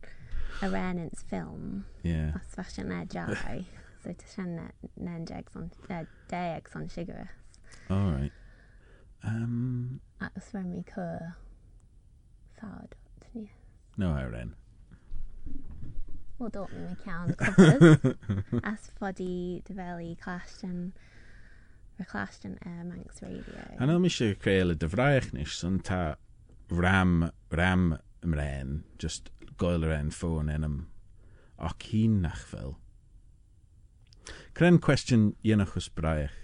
Aranance 0.61 1.23
film. 1.25 1.87
Yeah. 2.03 2.33
That's 2.35 2.55
fashion 2.55 3.09
jai. 3.09 3.65
So 4.03 4.13
ty 4.13 4.27
sian 4.27 4.57
nenjag 4.99 5.51
son, 5.53 5.71
uh, 5.91 6.05
deeg 6.29 6.69
son 6.69 6.89
sigur. 6.89 7.29
All 7.89 8.11
right. 8.11 8.33
Um, 9.23 10.01
os 10.37 10.51
fe'n 10.53 10.71
mi 10.73 10.83
cwr 10.89 11.35
thad. 12.61 12.97
Ni. 13.35 13.51
no, 13.97 14.13
Aaron. 14.17 14.55
Wel, 16.39 16.49
do 16.49 16.67
mi 16.73 16.87
McCann 16.89 17.37
covers. 17.37 18.17
as 18.65 18.91
fel 18.99 20.01
i 20.01 20.17
clastion 20.21 20.93
Yr 22.01 22.07
clastion 22.07 22.57
Air 22.65 22.85
Manx 22.85 23.21
Radio. 23.21 23.61
An 23.79 23.91
mi 24.01 24.09
eisiau 24.09 24.33
creu 24.41 24.73
y 24.73 24.77
dyfraech 24.81 25.35
nes, 25.37 25.53
son 25.53 25.81
ta 25.85 26.15
ram, 26.73 27.27
ram 27.53 27.99
ymren, 28.25 28.79
just 29.03 29.29
goel 29.61 29.85
yr 29.85 29.93
en 29.99 30.09
ffôn 30.17 30.49
en 30.49 30.65
ym 30.65 30.79
ac 31.61 31.91
hun 31.91 32.23
nach 32.25 32.41
fel. 32.55 32.79
Cren 34.59 34.81
cwestiwn 34.83 35.31
i 35.47 35.53
yn 35.55 35.63
achos 35.65 35.89
braech, 35.97 36.35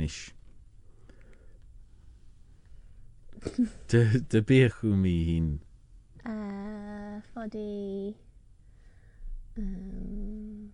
nish. 0.00 0.30
Dy, 3.90 4.00
dy 4.32 4.40
bych 4.48 4.78
yw 4.86 4.96
mi 5.00 5.16
hun? 5.30 5.50
Uh, 6.24 7.18
ffodi... 7.28 8.16
Um, 9.56 10.72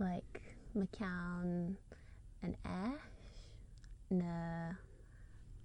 like, 0.00 0.40
mae 0.74 0.88
cawn 0.96 1.76
yn 2.46 2.54
eich, 2.66 3.10
na, 4.10 4.38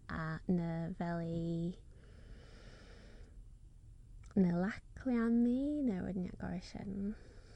a, 0.09 0.25
na 0.47 0.71
fel 0.99 1.23
i, 1.25 1.71
na 4.35 4.57
laclian 4.59 5.39
mi, 5.45 5.59
na 5.87 6.01
wedyn 6.03 6.27
i'n 6.27 6.35
agor 6.35 6.59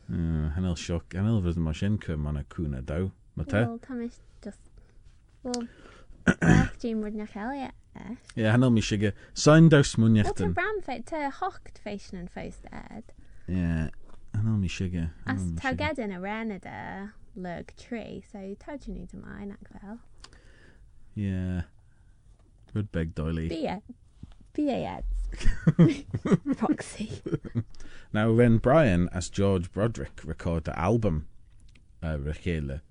Hanel 0.09 0.75
sioc, 0.79 1.13
hanel 1.13 1.41
fydd 1.45 1.59
mae 1.61 1.77
sy'n 1.77 1.99
cym 2.01 2.25
o'n 2.29 2.39
y 2.39 2.43
cwn 2.53 2.77
a 2.79 2.81
daw. 2.81 3.11
Mae 3.37 3.45
te? 3.49 3.61
Wel, 3.61 3.77
Thomas, 3.85 4.19
just... 4.43 4.71
Wel, 5.45 5.67
bach 6.25 6.73
dwi'n 6.81 6.97
mwyn 6.99 7.21
o'ch 7.23 7.35
hel, 7.37 7.53
ie. 7.53 7.69
Ie, 8.35 8.47
hanel 8.49 8.73
mi 8.73 8.81
siga. 8.85 9.13
Sain 9.37 9.69
daws 9.71 9.93
mwyn 10.01 10.17
i'ch 10.19 10.31
dyn. 10.33 10.49
Wel, 10.49 10.57
bram 10.57 10.81
ffeit, 10.85 11.05
te 11.11 11.21
hocht 11.39 11.79
ffeisyn 11.83 12.23
yn 12.23 12.29
ffeist 12.33 12.65
ed. 12.73 13.13
Tree, 17.77 18.23
so 18.25 18.41
taw 18.65 18.77
dwi'n 18.81 18.97
ni 18.97 19.07
dyma, 19.13 19.37
yn 19.45 19.53
ac 19.53 19.73
fel. 19.77 19.99
Ie. 21.19 21.63
Rydbeg 22.73 23.13
doily. 23.17 23.47
Ie. 23.53 23.77
Be 24.59 24.71
it. 24.71 26.57
Proxy. 26.57 27.21
Now, 28.11 28.33
when 28.33 28.57
Brian 28.57 29.07
as 29.13 29.29
George 29.29 29.71
Broderick 29.71 30.19
record 30.25 30.65
the 30.65 30.77
album 30.77 31.27
uh, 32.03 32.17
Rachele 32.17 32.81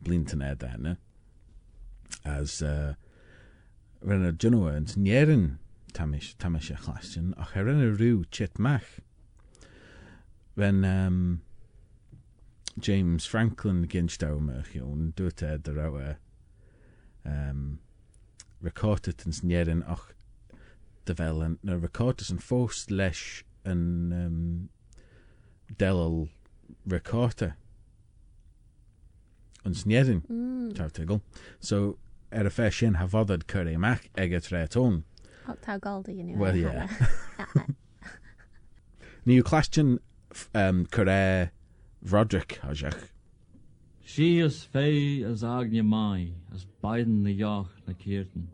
Blinton 0.00 0.38
Erdana 0.38 0.96
as 2.24 2.62
uh, 2.62 2.94
when 4.00 4.24
a 4.24 4.32
Juno 4.32 4.68
and 4.68 4.86
Nieren 4.86 5.58
Tamish 5.92 6.34
Tamish 6.36 6.74
Classion 6.80 7.34
ach 7.38 7.54
er 7.54 7.68
en 7.68 7.82
rhyw 7.98 8.24
chit 8.30 8.58
mach 8.58 9.00
when 10.54 10.86
um, 10.86 11.42
James 12.80 13.26
Franklin 13.26 13.86
ginstaw 13.86 14.38
merchion 14.40 15.12
doet 15.14 15.42
er 15.42 15.58
de 15.58 15.72
rauwe 15.72 16.16
um, 17.26 17.80
recorded 18.62 19.26
yn 19.26 19.42
Nieren 19.42 19.84
de 19.84 20.14
fel 21.14 21.42
yn 21.44 21.58
na 21.62 21.76
recorded 21.76 22.30
yn 22.32 22.42
ffos 22.42 22.86
leis 22.90 23.42
yn 23.68 24.12
um, 24.12 24.42
delal 25.78 26.28
recorder 26.86 27.54
yn 29.66 29.76
Nieren 29.84 30.22
Mm. 30.28 30.74
Taw 30.74 30.88
tigl. 30.88 31.20
So, 31.60 31.98
er 32.30 32.46
y 32.46 32.52
fe 32.52 32.70
sin 32.70 32.94
hafoddad 33.00 33.46
cyrra 33.48 33.78
mach 33.78 34.08
ag 34.16 34.32
y 34.32 34.40
tre 34.40 34.66
tôn. 34.68 35.04
Hot 35.46 35.62
taw 35.62 35.78
goldy 35.78 36.14
you 36.14 36.24
know. 36.24 36.36
Wel, 36.36 36.56
ie. 36.56 37.74
Ni 39.26 39.38
yw 39.38 39.44
clastion 39.44 39.98
um, 40.54 40.84
cyrra 40.86 41.50
Roderick 42.02 42.60
hajach. 42.62 43.08
Si 44.04 44.38
is 44.40 44.66
fé 44.72 45.24
as 45.24 45.42
agne 45.44 45.82
mai, 45.84 46.32
as 46.54 46.64
beiden 46.82 47.22
na 47.24 47.30
joch 47.30 47.72
na 47.86 47.92
keerten. 47.92 48.48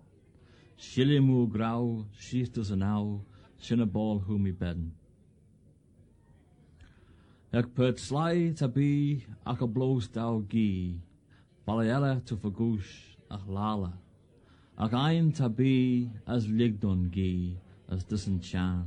Sille 0.77 1.21
moe 1.21 1.47
grauw, 1.47 2.05
siest 2.19 2.59
as 2.59 2.71
an 2.71 2.83
au, 2.83 3.21
sinne 3.59 3.87
bal 3.87 4.21
hu 4.27 4.39
mi 4.39 4.53
bedden. 4.53 4.93
Ek 7.55 7.71
put 7.75 8.01
slai 8.03 8.51
ta 8.59 8.67
bi, 8.67 9.23
ak 9.47 9.63
a 9.63 9.69
dau 10.13 10.45
gi, 10.51 10.99
baliella 11.67 12.21
to 12.27 12.35
vergoes, 12.35 13.17
ach 13.31 13.47
lala. 13.47 13.93
Ak 14.77 14.93
ein 14.93 15.31
ta 15.33 15.49
bi, 15.49 16.11
as 16.27 16.49
ligdon 16.49 17.11
gi, 17.13 17.57
as 17.89 18.03
disenchant. 18.05 18.87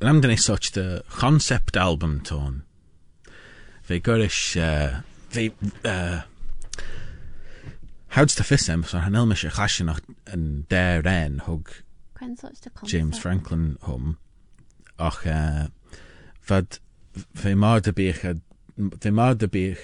Lam 0.00 0.20
dyn 0.20 0.28
ni 0.28 0.36
such 0.36 0.72
the 0.72 1.02
concept 1.08 1.74
album 1.76 2.20
tôn. 2.20 2.64
Fe 3.82 3.98
gyrish, 3.98 4.56
uh, 4.60 5.00
fe, 5.30 5.52
uh, 5.84 6.20
Hawds 8.16 8.34
ta 8.34 8.44
fissem, 8.44 8.82
so 8.82 8.96
noch 9.84 9.98
yn 10.32 10.64
der 10.70 11.02
ren 11.04 11.42
hwg 11.44 11.82
Cren 12.14 12.34
such 12.34 12.62
to 12.62 12.70
concept. 12.70 12.90
James 12.90 13.18
Franklin 13.18 13.76
hwm. 13.82 14.16
Och, 14.96 15.26
uh, 15.26 15.66
fad, 16.40 16.78
fe 17.34 17.54
mar 17.54 17.82
dy 17.84 17.92
bych, 17.92 18.22
fe 19.02 19.10
mar 19.12 19.34
dy 19.36 19.48
bych 19.52 19.82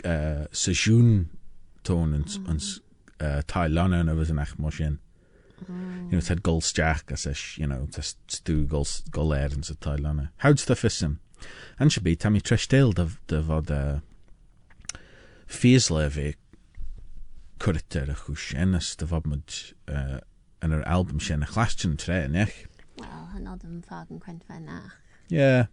uh, 0.00 0.46
sejwn 0.48 1.28
tôn 1.84 2.14
yn, 2.16 2.24
yn 2.48 2.62
uh, 3.20 3.42
tai 3.52 3.66
lana 3.68 4.00
yn 4.00 4.12
yfyd 4.14 4.32
yn 4.32 4.40
eich 4.46 4.54
mosyn. 4.56 4.96
You 5.68 6.16
know, 6.16 6.24
tad 6.24 6.40
gol 6.42 6.62
stiach 6.64 7.12
as 7.12 7.26
ish, 7.28 7.58
you 7.58 7.68
know, 7.68 7.84
tas 7.92 8.14
stu 8.32 8.62
gol, 8.64 8.88
gol 9.12 9.36
er 9.36 9.52
yn 9.52 9.66
sy 9.68 9.76
tai 9.76 9.98
lana. 10.00 10.30
Hawds 10.40 10.64
ta 10.64 10.72
fissem. 10.72 11.18
An 11.76 11.92
si 11.92 12.00
bi, 12.00 12.16
tam 12.16 12.40
i 12.40 12.40
dy, 12.40 13.12
dy 13.28 13.42
fod 13.44 13.76
uh, 13.76 13.98
ffisle 17.58 17.78
fi 17.78 17.80
cwriter 17.80 18.10
y 18.10 18.14
chwsien 18.14 18.74
as 18.74 18.96
dy 18.96 19.06
fod 19.06 19.26
mod 19.26 19.54
uh, 19.88 20.20
yn 20.62 20.72
yr 20.72 20.84
album 20.86 21.20
sien 21.20 21.42
y 21.42 21.46
chlastion 21.46 21.96
tre 21.96 22.24
yn 22.26 22.36
eich. 22.36 22.66
Well, 22.98 23.28
yn 23.36 23.82
ffag 23.82 24.10
yn 24.10 24.20
cren 24.20 24.40
fe 24.40 24.60
nach. 24.60 24.96
Yeah. 25.28 25.66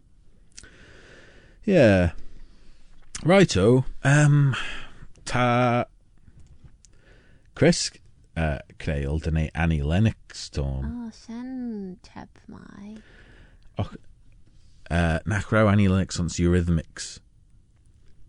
Yeah. 1.65 2.11
Righto. 3.23 3.85
Um, 4.03 4.55
ta 5.25 5.85
Chris 7.55 7.91
uh, 8.35 8.59
creol 8.79 9.21
dyn 9.21 9.37
ei 9.37 9.49
Annie 9.53 9.83
Lennox 9.83 10.49
tôn. 10.49 10.85
Oh, 10.85 11.11
sen 11.11 11.97
chep 12.03 12.29
mai. 12.47 12.97
Uh, 14.89 15.19
nach 15.25 15.51
raw 15.51 15.67
Annie 15.67 15.87
Lennox 15.87 16.19
ons 16.19 16.39
Eurythmics. 16.39 17.19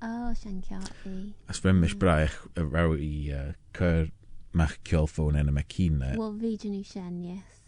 Oh, 0.03 0.33
ciart 0.35 0.93
fi. 1.05 1.33
As 1.49 1.61
fyrm 1.62 1.81
mis 1.81 1.95
braich 1.95 2.35
uh, 2.59 2.65
i 2.99 3.31
uh, 3.31 3.53
cyr 3.77 4.09
mach 4.53 4.75
ciol 4.88 5.07
ffôn 5.07 5.38
yn 5.38 5.53
y 5.53 5.55
macina. 5.55 6.09
Wel, 6.19 6.35
fi 6.41 6.57
dyn 6.59 6.75
nhw 6.75 6.88
sen, 6.88 7.21
yes. 7.29 7.61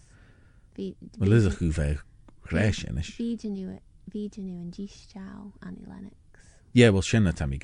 Fi... 0.75 0.89
Wel 1.21 1.37
ydych 1.39 1.61
chi 1.61 1.71
fe 1.77 1.89
gres 2.49 2.83
yn 2.89 2.99
ys. 2.99 3.13
Fi 3.15 3.29
dyn 3.39 3.55
nhw... 3.55 3.79
Fi 4.11 4.27
dyn 4.35 4.49
nhw 4.49 4.65
yn 4.65 4.75
gys 4.75 4.99
jaw, 5.13 5.53
Annie 5.63 5.87
Lennox. 5.87 6.51
Yeah, 6.75 6.91
well 6.91 7.07
sian 7.07 7.31
tam 7.33 7.55
i. 7.55 7.61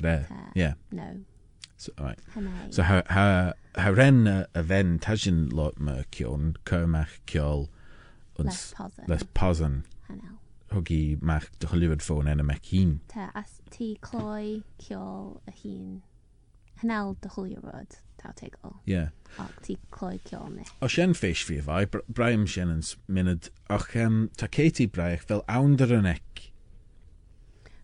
Yeah. 0.54 0.74
No. 0.92 1.09
So, 1.76 1.90
all 1.98 2.06
right. 2.06 2.18
So 2.70 2.85
ha 2.85 3.02
ha 3.11 3.52
ha 3.74 3.90
ren 3.90 4.46
fen 4.54 4.98
tajin 5.00 5.52
lot 5.52 5.74
cion 6.12 6.54
ciol 7.26 7.68
posen. 8.37 9.09
les 9.09 9.24
posen. 9.35 9.85
hogi 10.74 11.18
ma'ch 11.22 11.48
dychwelyd 11.62 12.04
ffôn 12.04 12.30
yn 12.30 12.42
y 12.42 12.46
mech 12.46 12.70
hun. 12.70 12.98
Ta, 13.11 13.30
as 13.38 13.59
ti 13.74 13.92
cloi 14.04 14.62
ciol 14.83 15.40
y 15.50 15.54
hun, 15.62 15.96
hynel 16.83 17.16
dychwelyd 17.24 17.64
rod, 17.66 17.96
taw 18.20 18.35
tegol. 18.38 18.76
Ie. 18.85 18.94
Yeah. 18.94 19.09
Ac 19.42 19.59
ti 19.66 19.76
cloi 19.94 20.18
ciol 20.26 20.52
ni. 20.54 20.66
O 20.83 20.90
sien 20.90 21.14
ffeis 21.16 21.42
fi 21.46 21.59
efo, 21.61 22.02
braim 22.09 22.46
sien 22.50 22.72
yn 22.72 22.85
mynd, 23.11 23.50
och 23.70 23.96
um, 23.98 24.22
ta 24.37 24.48
Katie 24.50 24.90
braich 24.90 25.26
fel 25.26 25.44
awnder 25.48 25.94
yn 25.98 26.09
ec. 26.11 26.46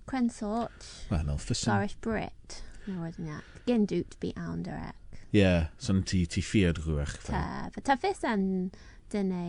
Cren 0.06 0.30
sort. 0.30 0.86
Wel, 1.10 1.26
fel 1.26 1.42
ffysyn. 1.42 1.72
Gorish 1.72 1.98
Brit. 2.04 2.60
No, 2.86 3.00
wedyn 3.02 3.32
ac. 3.40 3.58
Gen 3.66 3.88
dwt 3.90 4.14
bi 4.22 4.30
awnder 4.38 4.78
ec. 4.78 5.18
Ie, 5.32 5.42
yeah, 5.42 5.66
son 5.82 6.04
ti, 6.06 6.22
ti 6.30 6.44
ffiad 6.44 6.78
rhywch. 6.84 7.18
Ta, 7.26 7.66
ta 7.82 7.98
ffysyn 7.98 8.70
dyna 9.10 9.42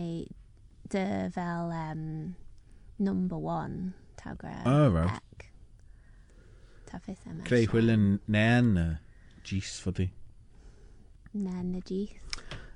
dy 0.90 1.06
fel... 1.34 1.74
Um, 1.78 2.04
number 2.98 3.38
one 3.38 3.94
tá 4.16 4.34
gra 4.36 4.62
Tá 6.88 6.98
fi 7.04 7.14
Gréhhuiilin 7.44 8.18
ná 8.28 8.60
na 8.64 8.86
ddís 9.44 9.78
fodí 9.84 10.10
Ná 11.34 11.62
na 11.62 11.80
ddís 11.80 12.14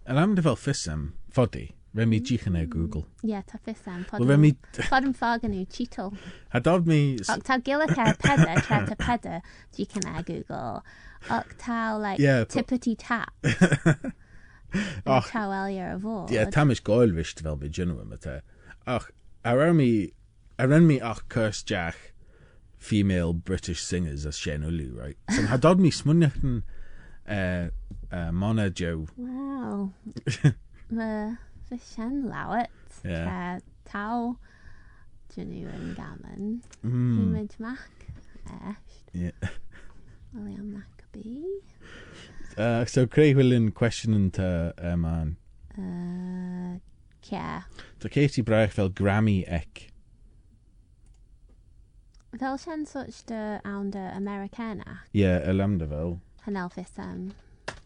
An 0.07 0.19
am 0.19 0.35
de 0.35 0.43
bhil 0.43 0.57
fisam 0.59 1.13
fodí. 1.31 1.71
Remi 1.95 2.21
díchan 2.21 2.57
é 2.57 2.67
Google. 2.67 3.05
Ié 3.23 3.43
tá 3.45 3.59
fi 3.63 3.75
sam 3.75 4.05
remi 4.19 4.55
fod 4.89 5.05
an 5.05 5.13
fáganú 5.13 5.67
títal. 5.69 6.13
Tá 6.51 6.59
dáb 6.61 6.87
mí 6.87 7.19
tá 7.21 7.59
gilacha 7.61 8.17
peda 8.17 8.55
tre 8.65 8.77
a 8.77 8.97
peda 8.97 9.43
díchan 9.77 10.07
é 10.09 10.23
Google 10.25 10.83
ach 11.29 11.53
tá 11.59 12.17
Yeah. 12.19 12.45
tipití 12.45 12.97
tap. 12.97 13.29
Ach 15.05 15.29
táhail 15.29 15.53
ar 15.53 15.95
a 15.95 15.99
bh. 15.99 16.51
Tá 16.51 16.71
is 16.73 16.81
gáilhist 16.81 17.43
bhil 17.43 17.57
be 17.61 17.69
dúm 17.69 18.13
atá 18.13 18.41
ach 18.87 19.11
a 19.45 19.55
raibh 19.55 19.77
me 19.77 20.13
a 20.59 20.67
rinne 20.67 20.87
me 20.87 21.01
ach 21.01 21.29
kirsteach 21.29 22.13
female 22.77 23.33
British 23.33 23.83
singers 23.83 24.27
as 24.27 24.37
Shen 24.37 24.65
Ulu, 24.65 24.99
right? 24.99 25.17
So 25.31 25.43
had 25.43 25.61
dod 25.61 25.81
me 25.81 25.91
smunnachtan 25.91 26.63
uh, 27.29 27.69
uh, 28.11 28.33
Mona 28.33 28.71
Joe. 28.71 29.07
Wow. 29.17 29.93
The 30.91 31.39
fy 31.69 31.79
Shen 31.95 32.25
lawet. 32.29 32.69
Yeah. 33.05 33.61
Tau 33.87 34.37
dyn 35.35 35.53
yn 35.53 35.95
gamen. 35.97 36.63
Mm. 36.85 37.49
Mac. 37.59 37.91
Esht. 38.47 39.09
Yeah. 39.13 39.31
Wel 40.35 40.53
iawn. 40.53 40.85
Uh, 42.57 42.85
so, 42.85 43.07
Craig 43.07 43.37
Willin, 43.37 43.71
question 43.73 44.15
yn 44.15 44.31
ta, 44.31 44.73
uh, 44.77 44.97
man. 44.97 45.37
Uh, 45.77 46.79
Ie. 47.31 47.63
Tá 48.01 48.11
Katie 48.11 48.43
breith 48.43 48.73
fel 48.73 48.89
Grammy 48.91 49.45
ec. 49.47 49.89
Fel 52.39 52.59
sin 52.59 52.87
such 52.87 53.25
de 53.27 53.61
an 53.65 53.91
de 53.91 53.99
Americana 54.17 55.01
Ie, 55.15 55.27
y 55.47 55.53
lambda 55.53 55.87
fel 55.87 56.19
hynelfus 56.47 56.99
um, 56.99 57.33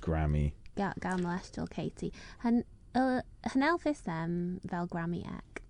Grammy. 0.00 0.52
ga- 0.76 0.94
gan 1.00 1.18
Celestial 1.22 1.66
Katie. 1.66 2.12
Hyn, 2.44 2.62
uh, 2.94 3.20
um, 4.06 4.60
fel 4.70 4.86
Grammy 4.86 5.24
ec. 5.26 5.62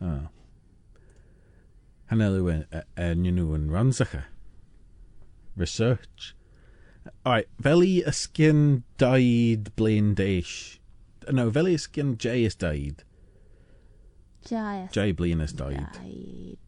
Oh. 0.00 0.28
Hanelu 2.10 2.42
yn 2.52 2.64
yn 2.96 3.22
nhw 3.36 3.54
yn 3.56 3.70
ransacha. 3.70 4.24
Research. 5.56 6.34
Alright, 7.24 7.48
fel 7.62 7.82
i 7.82 8.02
ysgyn 8.06 8.82
daid 8.98 9.70
blaen 9.78 10.14
deish 10.18 10.78
no, 11.32 11.50
Velisk 11.50 11.98
and 11.98 12.18
Jaius 12.18 12.54
died. 12.54 13.02
Jaius. 14.50 14.92
Jai 14.92 15.12
Blean 15.12 15.40
has 15.40 15.52
died. 15.52 15.86
Died. 15.92 16.58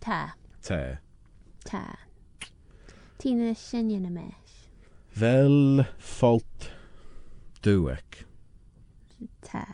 Ta. 0.00 0.34
Ta. 0.62 0.98
Ta. 1.64 1.98
Tina 3.18 3.54
känner 3.54 4.10
mesh. 4.10 4.68
Väl 5.14 5.84
falt 5.98 6.70
duek. 7.62 8.24
Ta. 9.40 9.66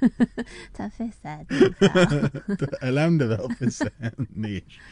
Ta 0.76 0.90
fissad. 0.90 1.46
Jag 2.80 2.94
lämnade 2.94 3.36
väl 3.36 3.54
fissad. 3.58 3.92
Nisch. 4.16 4.80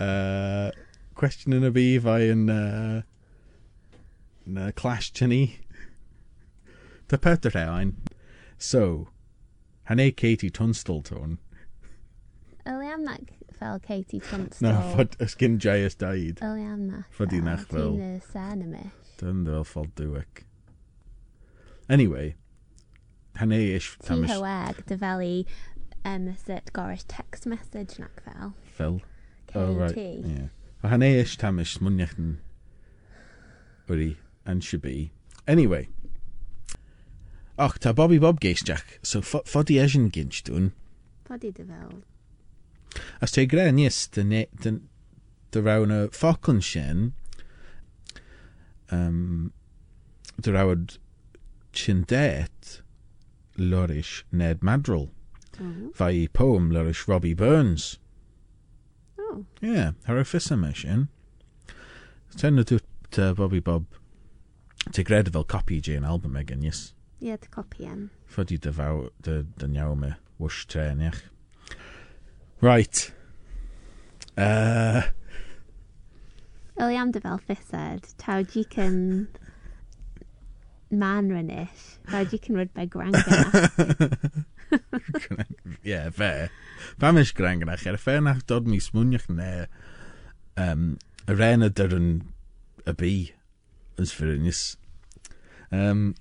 Uh, 0.00 0.70
questioning 1.14 1.64
a 1.64 1.70
beef, 1.70 2.06
I 2.06 2.30
and 2.30 2.50
uh, 2.50 3.02
na 4.46 4.70
clash 4.70 5.12
chinny. 5.12 5.58
Tá 7.08 7.20
Peter 7.20 7.56
ein. 7.58 7.96
So, 8.58 9.08
Hanna 9.84 10.10
Katie 10.10 10.50
Tunstall 10.50 11.02
tone. 11.02 11.38
Yli 12.66 12.92
am 12.92 13.04
na 13.04 13.16
fel 13.58 13.78
Katie 13.78 14.20
Tunstall. 14.20 14.68
Na, 14.68 14.80
fod 14.94 15.16
ysgyn 15.22 15.58
Jaius 15.58 15.94
Daid. 15.94 16.40
Yli 16.40 16.64
am 16.66 16.86
na. 16.88 17.02
Fod 17.14 17.34
i'n 17.36 17.50
eich 17.52 17.68
fel. 17.70 17.92
Ti'n 17.94 18.16
y 18.16 18.24
san 18.32 18.64
ymys. 18.64 19.12
Dyn 19.20 19.44
fel 19.46 19.68
ffordd 19.68 19.94
dywec. 20.00 20.42
Anyway, 21.88 22.34
Hanna 23.36 23.60
ish. 23.76 23.94
Ti'n 24.02 24.26
hywag, 24.26 24.82
dy 24.88 24.98
fel 24.98 25.22
i 25.22 25.32
um, 26.04 26.30
set 26.42 26.72
gorish 26.76 27.04
text 27.08 27.46
message 27.46 27.98
nac 28.02 28.22
fel. 28.24 28.54
Fel? 28.78 29.00
KT. 29.46 29.56
Oh, 29.56 29.72
right. 29.74 29.96
Yeah. 29.96 30.48
Hanna 30.82 31.06
ish 31.22 31.36
tam 31.36 31.58
ish 31.62 31.78
smuniach 31.78 32.16
yn... 32.18 32.38
Wri. 33.86 34.16
and 34.46 34.62
should 34.62 34.82
be. 34.82 35.10
Anyway. 35.46 35.88
Och, 37.58 37.80
tá 37.80 37.94
Bobby 37.94 38.18
Bob 38.18 38.40
Jack, 38.40 39.00
so 39.02 39.20
fodí 39.20 39.78
é 39.78 39.88
sin 39.88 40.10
ginstún. 40.10 40.72
Fodí 41.26 41.52
de 41.52 41.64
bhil. 41.64 42.02
As 43.20 43.32
te 43.32 43.46
gré 43.46 43.70
níos 43.72 44.08
de 44.10 45.60
rana 45.62 46.08
fácann 46.08 46.62
sin 46.62 47.12
um, 48.90 49.52
de 50.38 50.52
rahad 50.52 50.98
sin 51.72 52.04
déit 52.04 52.82
Ned 54.32 54.62
Madril 54.62 55.10
Bha 55.96 56.10
í 56.12 56.26
poem 56.28 56.68
leris 56.70 57.06
Robbie 57.08 57.34
Burns. 57.34 57.98
Oh. 59.18 59.46
Yeah, 59.62 59.92
ar 60.06 60.18
a 60.18 60.24
fisa 60.24 60.56
me 60.56 60.74
sin. 60.74 61.08
Tenna 62.36 62.64
tú 62.64 62.80
Bobby 63.36 63.60
Bob 63.60 63.86
Ti'n 64.92 65.06
gred 65.06 65.32
fel 65.32 65.44
copi 65.44 65.80
Jane 65.82 66.06
album 66.06 66.36
egen, 66.36 66.62
yes? 66.62 66.92
Ie, 67.20 67.30
yeah, 67.30 67.40
dy 67.40 67.48
copi 67.50 67.86
am. 67.88 68.10
Ffodi 68.30 68.58
dy 68.60 68.72
faw, 68.76 69.08
dy, 69.24 69.40
dy 69.58 69.70
niaw 69.72 69.96
me, 69.98 70.12
wwsh 70.40 70.66
tren, 70.70 71.02
iach. 71.02 71.22
Right. 72.60 73.12
Uh... 74.36 75.02
Yl 76.76 76.92
am 76.92 77.12
dy 77.12 77.22
fel 77.24 77.40
ffised, 77.40 78.14
taw 78.20 78.42
di 78.44 78.64
can 78.64 79.28
man 80.90 81.30
rynish, 81.32 81.96
taw 82.10 82.24
di 82.24 82.38
can 82.38 82.56
ryd 82.60 82.72
by 82.76 82.86
grangan 82.86 84.44
yeah, 85.82 86.10
fe. 86.18 86.48
Pam 87.00 87.16
eich 87.16 87.34
grangan 87.34 87.72
er 87.72 87.98
fe 87.98 88.18
nach 88.20 88.44
dod 88.46 88.68
mi 88.68 88.78
smwniach 88.82 89.28
ne 89.32 89.50
um, 90.56 90.96
y 91.26 91.32
ren 91.34 91.64
y 91.64 91.70
dyrn 91.70 92.10
y 92.86 92.92
bu. 92.92 93.14
is 93.98 94.12
Vilnius. 94.12 94.76
Um, 95.72 96.14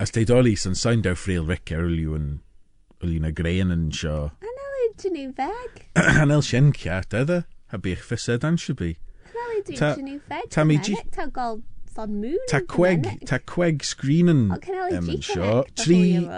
es 0.00 0.12
teid 0.14 0.30
olís 0.34 0.66
an 0.68 0.76
sain 0.78 1.02
defriil 1.02 1.46
recceirliú 1.48 2.14
an 2.16 2.26
lína 3.02 3.32
gréan 3.34 3.72
an 3.72 3.90
seo. 3.92 4.32
Anil 4.42 4.94
sinú 5.00 5.26
bheag? 5.36 5.84
Anil 5.96 6.42
sin 6.44 6.72
ceart 6.72 7.14
eada 7.14 7.44
a 7.72 7.78
bíh 7.78 8.02
fisad 8.10 8.44
an 8.44 8.58
se 8.58 8.74
bí. 8.74 8.96
Tá 9.64 10.64
mí 10.64 10.78
tá 11.14 11.26
gáil 11.32 11.62
san 11.94 12.20
mú 12.20 12.34
Tá 12.50 12.60
queig 12.60 13.06
Tá 13.24 13.38
queig 13.38 13.82
scrían 13.82 14.50
seo 15.22 15.64
trí 15.74 16.28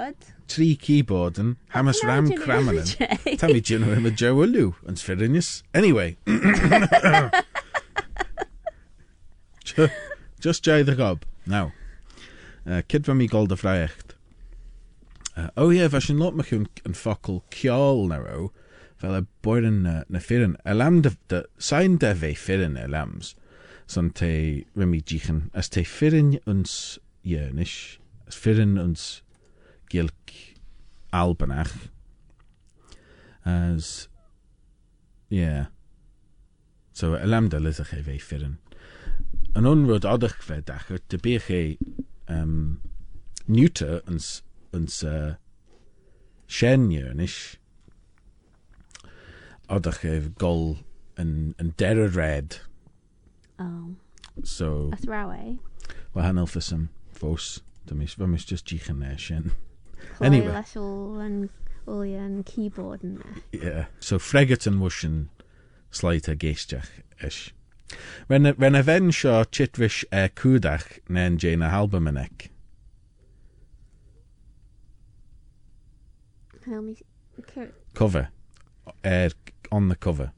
trí 0.46 0.76
keyboarden 0.78 1.56
hamas 1.74 2.04
ram 2.04 2.30
craman 2.30 2.84
Tá 3.40 3.48
mí 3.50 3.60
dú 3.60 3.82
im 3.82 4.06
a 4.06 4.10
deú 4.10 4.74
an 4.86 4.96
sfirinis. 4.96 5.62
Anyway. 5.74 6.16
Ju- 10.36 10.48
Just 10.48 10.64
jai 10.64 10.82
the 10.82 10.94
gob. 10.94 11.24
Now. 11.46 11.72
Uh, 12.66 12.82
Cyd 12.88 13.06
fam 13.06 13.20
i 13.20 13.26
gold 13.26 13.52
y 13.52 13.56
ffraecht. 13.56 14.14
Uh, 15.36 15.48
oh 15.56 15.70
yeah, 15.70 15.88
fas 15.88 16.08
yn 16.10 16.18
lot 16.18 16.34
mych 16.34 16.52
yn, 16.52 16.66
yn 16.88 16.96
ffocl 16.96 17.42
ciol 17.54 18.08
na 18.10 18.18
ro. 18.18 18.50
Fel 19.00 19.18
y 19.18 19.22
boer 19.44 19.66
yn 19.68 19.84
uh, 19.86 20.02
na 20.08 20.18
ffyrn. 20.18 20.56
Elam 20.64 21.02
dy, 21.04 21.12
dy, 21.30 21.42
sain 21.58 21.98
dy 22.02 22.12
fe 22.16 22.32
ffyrn 22.34 22.78
elams. 22.80 23.34
Son 23.86 24.10
te 24.10 24.64
rymi 24.74 25.02
gichan. 25.04 25.46
As 25.54 25.70
te 25.70 25.84
ffyrn 25.86 26.38
uns 26.48 26.98
iernish. 27.24 27.98
As 28.26 28.38
ffyrn 28.40 28.76
uns 28.82 29.22
gilk 29.92 30.34
albanach. 31.14 31.90
As... 33.44 34.08
Yeah. 35.28 35.66
So 36.92 37.14
elam 37.14 37.50
dy 37.52 37.62
lydych 37.62 37.94
e 37.94 38.02
fe 38.02 38.18
ffyrn. 39.56 39.64
Yn 39.64 39.70
onrod 39.70 40.04
odych 40.04 40.36
fe 40.44 40.60
dach, 40.60 40.90
dy 41.08 41.18
bych 41.22 41.50
e 41.50 41.62
um, 42.28 42.80
neuter 43.48 44.02
ons, 44.06 44.42
ons 44.76 45.02
uh, 45.04 45.34
Shenje, 46.46 47.14
nish. 47.14 47.56
Oddach 49.68 50.04
ef 50.06 50.28
gol 50.38 50.76
yn 51.18 51.72
derra 51.76 52.08
red. 52.14 52.60
Oh, 53.58 53.96
So, 54.44 54.88
that's 54.90 55.06
Rowie. 55.06 55.58
wahanol 56.14 56.46
fysym 56.46 56.88
fos. 57.12 57.62
Dymis, 57.88 58.14
fy 58.18 58.26
mis 58.26 58.44
just 58.44 58.66
gich 58.66 58.90
yn 58.90 59.02
e, 59.02 59.16
Shen. 59.16 59.52
Anyway. 60.20 60.52
Leis 60.52 60.76
and 60.76 61.48
all 61.86 62.02
yn 62.02 62.42
keyboard. 62.44 63.00
Yeah. 63.52 63.86
So 64.00 64.18
fregaton 64.18 64.78
wushin 64.78 65.28
sleit 65.90 66.28
a 66.28 66.36
geistiach 66.36 66.88
ish. 67.24 67.54
Rena, 68.28 68.52
rena 68.58 68.82
bhén 68.82 69.12
seo 69.12 69.44
chitris 69.44 70.04
ar 70.12 70.28
cúdach 70.28 70.98
na'n 71.08 71.38
jé 71.38 71.56
na 71.56 71.70
halbamanic. 71.70 72.50
Cover. 77.94 78.28
Air 79.04 79.30
on 79.70 79.88
the 79.88 79.96
cover. 79.96 80.32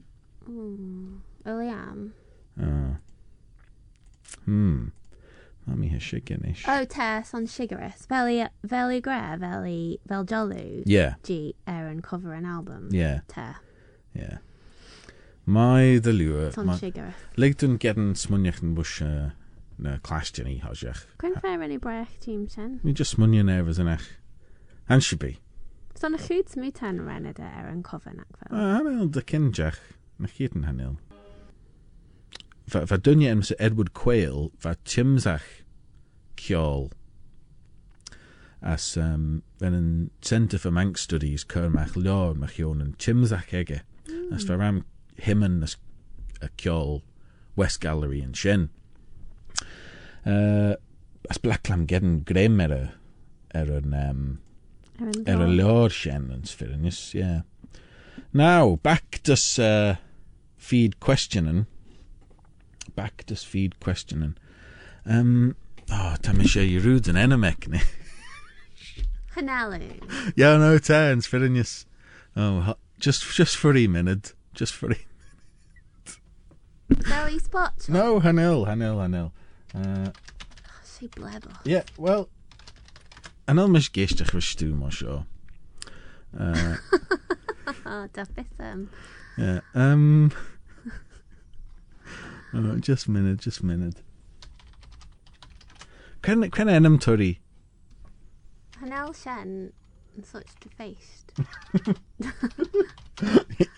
Hmm, 0.45 1.17
oh, 1.45 1.59
I 1.59 1.65
am. 1.65 2.13
Oh. 2.61 2.97
Hmm. 4.45 4.87
Let 5.67 5.77
me 5.77 5.87
hear 5.87 5.99
shiginish. 5.99 6.63
Oh, 6.67 6.85
Tess 6.85 7.33
on 7.33 7.45
Shigaris. 7.45 8.07
Veli, 8.07 8.45
Veli 8.63 9.01
Gre, 9.01 9.37
Veli, 9.37 9.99
Veljolu. 10.07 10.83
Yeah. 10.85 11.15
G, 11.23 11.55
er, 11.67 11.87
and 11.87 12.03
cover 12.03 12.33
an 12.33 12.45
album. 12.45 12.89
Yeah. 12.91 13.21
Tess. 13.27 13.57
Yeah. 14.15 14.37
Mai 15.49 15.97
the 15.97 16.13
lure. 16.13 16.51
Smunjach 18.13 18.59
yn 18.61 18.75
bush 18.77 18.99
uh, 19.01 19.31
na 19.81 19.95
clastion 20.05 20.45
i 20.45 20.59
hosjach. 20.61 21.07
Gwyn 21.17 21.39
fair 21.41 21.63
any 21.65 21.77
breach 21.81 22.19
team 22.21 22.43
just 22.93 23.15
smunja 23.15 23.41
nervous 23.47 23.79
yn 23.81 23.89
ech. 23.89 24.05
And 24.87 25.03
she 25.03 25.15
be. 25.15 25.39
It's 25.89 26.03
on 26.03 26.13
a 26.13 26.19
chwyd 26.21 26.51
smooth 26.53 26.75
ten 26.75 27.01
rened 27.01 27.39
Aaron 27.39 27.81
cover 27.81 28.13
nac 28.13 28.29
fel. 28.37 28.51
Ah, 28.51 28.77
Hanel 28.77 29.09
de 29.09 29.23
kinjach. 29.23 29.79
Na 30.19 30.27
Edward 33.57 33.95
Quayle, 33.95 34.51
va 34.61 34.75
timzach 34.85 35.49
kjol. 36.37 36.91
As 38.61 38.95
um, 38.97 39.41
een 39.73 40.11
Centre 40.21 40.59
for 40.59 40.69
Manx 40.69 41.01
Studies, 41.01 41.43
Kermach 41.43 41.95
Lord, 41.95 42.37
machion 42.37 42.81
en 42.85 42.93
timzach 42.99 43.49
ege. 43.51 43.81
As 44.31 44.45
ram 44.55 44.83
him 45.21 45.43
and 45.43 45.63
a 46.41 46.49
ceol 46.57 47.01
West 47.55 47.81
Gallery 47.81 48.21
and 48.21 48.35
sin. 48.35 48.69
Uh, 50.25 50.75
as 51.29 51.37
blacklam 51.37 51.85
gedan 51.87 52.23
grym 52.25 52.59
er 52.61 52.73
y 52.75 52.83
er 53.55 53.71
yn 53.79 53.93
um, 53.97 54.23
er 54.99 55.41
y 55.43 55.49
lor 55.57 55.89
sin 55.93 56.29
yn 56.33 56.45
sfyrinus, 56.47 57.13
yeah. 57.13 57.41
Now, 58.33 58.77
back 58.83 59.21
to 59.23 59.33
uh, 59.33 59.95
feed 60.57 60.99
questioning. 60.99 61.65
Back 62.95 63.23
to 63.25 63.35
feed 63.35 63.79
questioning. 63.79 64.35
Um, 65.05 65.55
oh, 65.91 66.15
tam 66.21 66.43
eisiau 66.43 66.67
i 66.67 66.77
rwyd 66.83 67.09
yn 67.09 67.19
enemec 67.19 67.67
ni. 67.71 67.81
Yeah, 70.35 70.57
no 70.61 70.73
o, 70.75 70.79
ten, 70.83 71.23
sfyrinus. 71.25 71.85
Oh, 72.35 72.75
just, 72.99 73.25
just 73.33 73.57
for 73.57 73.75
a 73.75 73.87
minute. 73.87 74.33
Just 74.53 74.75
for 74.75 74.91
a 74.91 74.97
Veli 76.89 77.39
Spot. 77.39 77.73
No, 77.89 78.19
Hanil, 78.19 78.65
Hanil, 78.65 78.97
Hanil. 78.97 79.31
Uh, 79.75 80.11
She 80.97 81.07
blebble. 81.07 81.55
yeah, 81.63 81.83
well, 81.97 82.29
Hanil 83.47 83.69
mish 83.69 83.91
geistig 83.91 84.33
was 84.33 84.45
stu, 84.45 84.73
mo 84.75 84.89
sure. 84.89 85.25
Uh, 86.37 86.75
Oh, 87.85 88.07
Duffism. 88.13 88.87
Yeah. 89.37 89.59
Um. 89.75 90.31
oh, 92.53 92.75
just 92.77 93.05
a 93.07 93.11
minute. 93.11 93.37
Just 93.39 93.59
a 93.61 93.65
minute. 93.65 94.01
Can 96.21 96.49
can 96.51 96.67
enam 96.67 96.99
tori? 96.99 97.39
Hanel 98.81 99.13
Shen 99.15 99.71
and 100.15 100.25
such 100.25 100.47
defaced. 100.59 101.31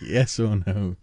yes 0.00 0.40
or 0.40 0.56
no? 0.66 0.96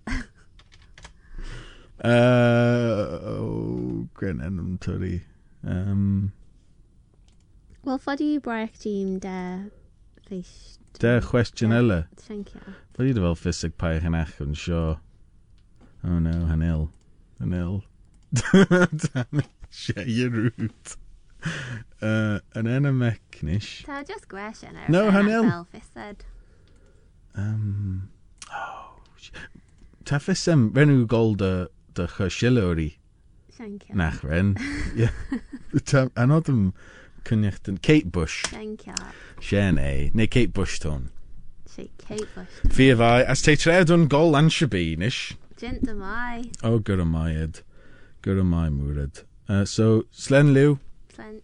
Uh, 2.04 3.20
oh, 3.24 4.08
Grant 4.14 4.42
and 4.42 4.80
Tully. 4.80 5.24
Um, 5.68 6.32
Wel, 7.84 7.98
fod 8.00 8.22
i 8.22 8.40
braich 8.40 8.78
dîm 8.80 9.20
da 9.20 9.66
feist. 10.28 10.80
Da 11.00 11.20
question 11.20 11.72
ella. 11.72 12.08
Siancio. 12.20 12.60
Fod 12.96 13.08
i 13.08 13.14
dy 13.16 13.24
fel 13.24 13.36
ffisig 13.40 13.76
paich 13.80 14.08
yn 14.08 14.16
ach 14.20 14.40
yn 14.44 14.56
sio. 14.56 15.00
Oh 16.04 16.20
no, 16.20 16.46
hanil. 16.48 16.90
Hanil. 17.40 17.82
Dan 18.32 19.44
Shea 19.70 20.28
root. 20.28 20.96
Uh, 22.02 22.40
an 22.56 22.68
enna. 22.68 23.16
Ta, 23.86 24.04
just 24.04 24.28
question 24.28 24.76
yn. 24.76 24.92
No, 24.92 25.10
hanil. 25.12 25.66
Um, 27.36 28.10
oh, 28.52 28.96
Ta 30.06 30.20
ffisem, 30.20 30.72
renw 30.76 31.06
golda 31.08 31.70
Thank 33.52 33.90
you. 33.90 33.96
nach 33.96 34.24
ren. 34.24 34.56
yeah. 34.96 35.12
Ta, 35.86 36.08
anod 36.16 36.48
ym 36.48 36.74
cynnych 37.28 37.60
dyn 37.64 37.78
Kate 37.82 38.10
Bush. 38.10 38.44
Thank 38.44 38.88
you. 38.88 38.96
Sien 39.42 39.78
e. 39.78 40.12
Neu 40.14 40.28
Kate 40.28 40.54
Bush 40.54 40.80
ton. 40.80 41.10
She 41.68 41.92
Kate 41.98 42.28
Bush. 42.36 42.72
Fi 42.72 42.90
efai, 42.94 43.26
as 43.26 43.42
te 43.42 43.56
anshabi 43.56 44.98
nish. 44.98 45.36
Jint 45.58 45.90
am 45.90 46.02
I. 46.02 46.50
O, 46.64 46.80
gyda 46.80 47.06
maiad. 47.06 47.64
Gyda 48.24 48.46
mai 48.46 48.70
mwryd. 48.70 49.24
Uh, 49.50 49.66
so, 49.66 50.06
Slen 50.12 50.54
Liw. 50.54 50.80
Slen. 51.14 51.42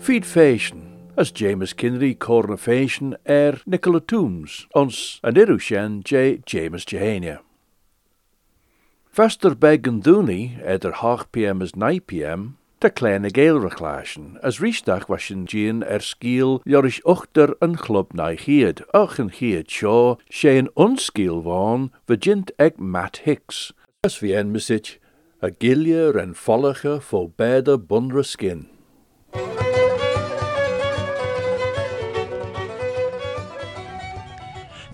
Feed 0.00 0.24
Fashion, 0.24 0.85
as 1.16 1.32
James 1.32 1.72
Kinry 1.72 2.14
Corner 2.18 2.58
Fashion 2.58 3.16
er 3.24 3.60
Nicola 3.64 4.00
Toombs, 4.00 4.66
ons 4.74 5.18
an 5.22 5.34
Irushen 5.34 6.02
J. 6.04 6.42
James 6.46 6.84
Jehania. 6.84 7.40
Faster 9.10 9.54
beg 9.54 9.86
en 9.86 10.00
dooney 10.00 10.58
half 11.00 11.32
pm 11.32 11.62
as 11.62 11.74
9 11.74 12.00
pm, 12.00 12.58
te 12.80 12.90
kleine 12.90 13.30
geelreclaschen, 13.30 14.36
as 14.42 14.60
riestag 14.60 15.08
waschen 15.08 15.46
Jean 15.46 15.82
er 15.82 16.04
skiel 16.04 16.60
jorish 16.66 17.00
ochter 17.04 17.54
een 17.60 17.76
club 17.76 18.12
na 18.12 18.34
gied, 18.36 18.84
och 18.92 19.18
en 19.18 19.30
gied 19.30 19.70
shaw, 19.70 20.18
een 20.42 20.68
onskiel 20.74 21.42
waan, 21.42 21.90
vagint 22.06 22.52
ek 22.58 22.76
Matt 22.78 23.24
Hicks, 23.24 23.72
as 24.04 24.20
vi 24.20 24.34
en 24.36 24.52
mesich, 24.52 24.98
a 25.42 25.48
gilje 25.48 26.12
en 26.20 26.34
vollige 26.34 27.00
vol 27.00 27.32
beide 27.36 27.78
bundre 27.78 28.24
skin. 28.24 28.68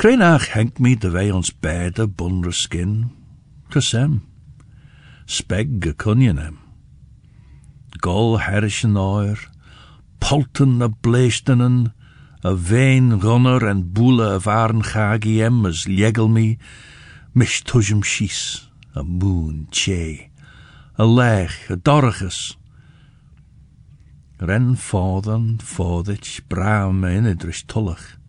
Krenach 0.02 0.48
henk 0.50 0.78
me 0.78 0.96
de 0.98 1.10
wij 1.10 1.30
ons 1.30 1.58
beide 1.58 2.08
bundre 2.08 2.50
skin, 2.52 3.12
Kasem. 3.68 4.22
Speg 5.24 5.66
gekunjen 5.78 6.38
hem. 6.38 6.56
Gol 8.02 8.40
herrischen 8.40 8.96
oer, 8.98 9.38
polten 10.18 10.76
na 10.76 10.88
bleestenen, 10.88 11.94
a 12.42 12.50
vein 12.56 13.20
runner 13.20 13.62
en 13.66 13.92
boele 13.92 14.34
of 14.34 14.48
aren 14.50 14.82
gagi 14.82 15.36
hem 15.38 15.62
as 15.70 15.84
ljegel 15.86 16.28
me, 16.28 16.58
mish 17.32 17.62
a 18.94 19.02
moon 19.02 19.68
che, 19.70 20.30
a 20.98 21.04
lech, 21.04 21.70
a 21.70 21.76
dorgus. 21.76 22.58
Ren 24.40 24.74
fodden, 24.76 25.60
fodich, 25.62 26.42
braam 26.48 27.00
me 27.00 27.14
in 27.14 27.26
idris 27.26 27.62
tullach. 27.62 28.21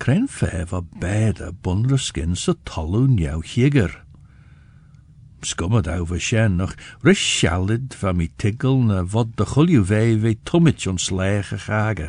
Kren 0.00 0.28
fef 0.32 0.72
a 0.72 0.80
beide 0.80 1.50
bundre 1.60 1.98
skin 2.00 2.32
sa 2.32 2.54
tolwn 2.64 3.18
jou 3.20 3.42
shalid 7.16 7.92
van 8.00 8.16
mi 8.16 8.28
na 8.88 9.02
de 9.36 9.44
vei 9.84 10.16
vei 10.16 10.38
tummich 10.48 10.86
ons 10.88 11.10
lege 11.12 11.58
gage. 11.66 12.08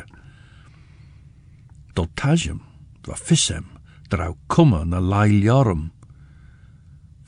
Dol 1.92 2.08
tajem, 2.16 2.62
dwa 3.04 3.16
fissem, 3.16 3.68
drau 4.08 4.38
kumma 4.48 4.84
na. 5.00 5.90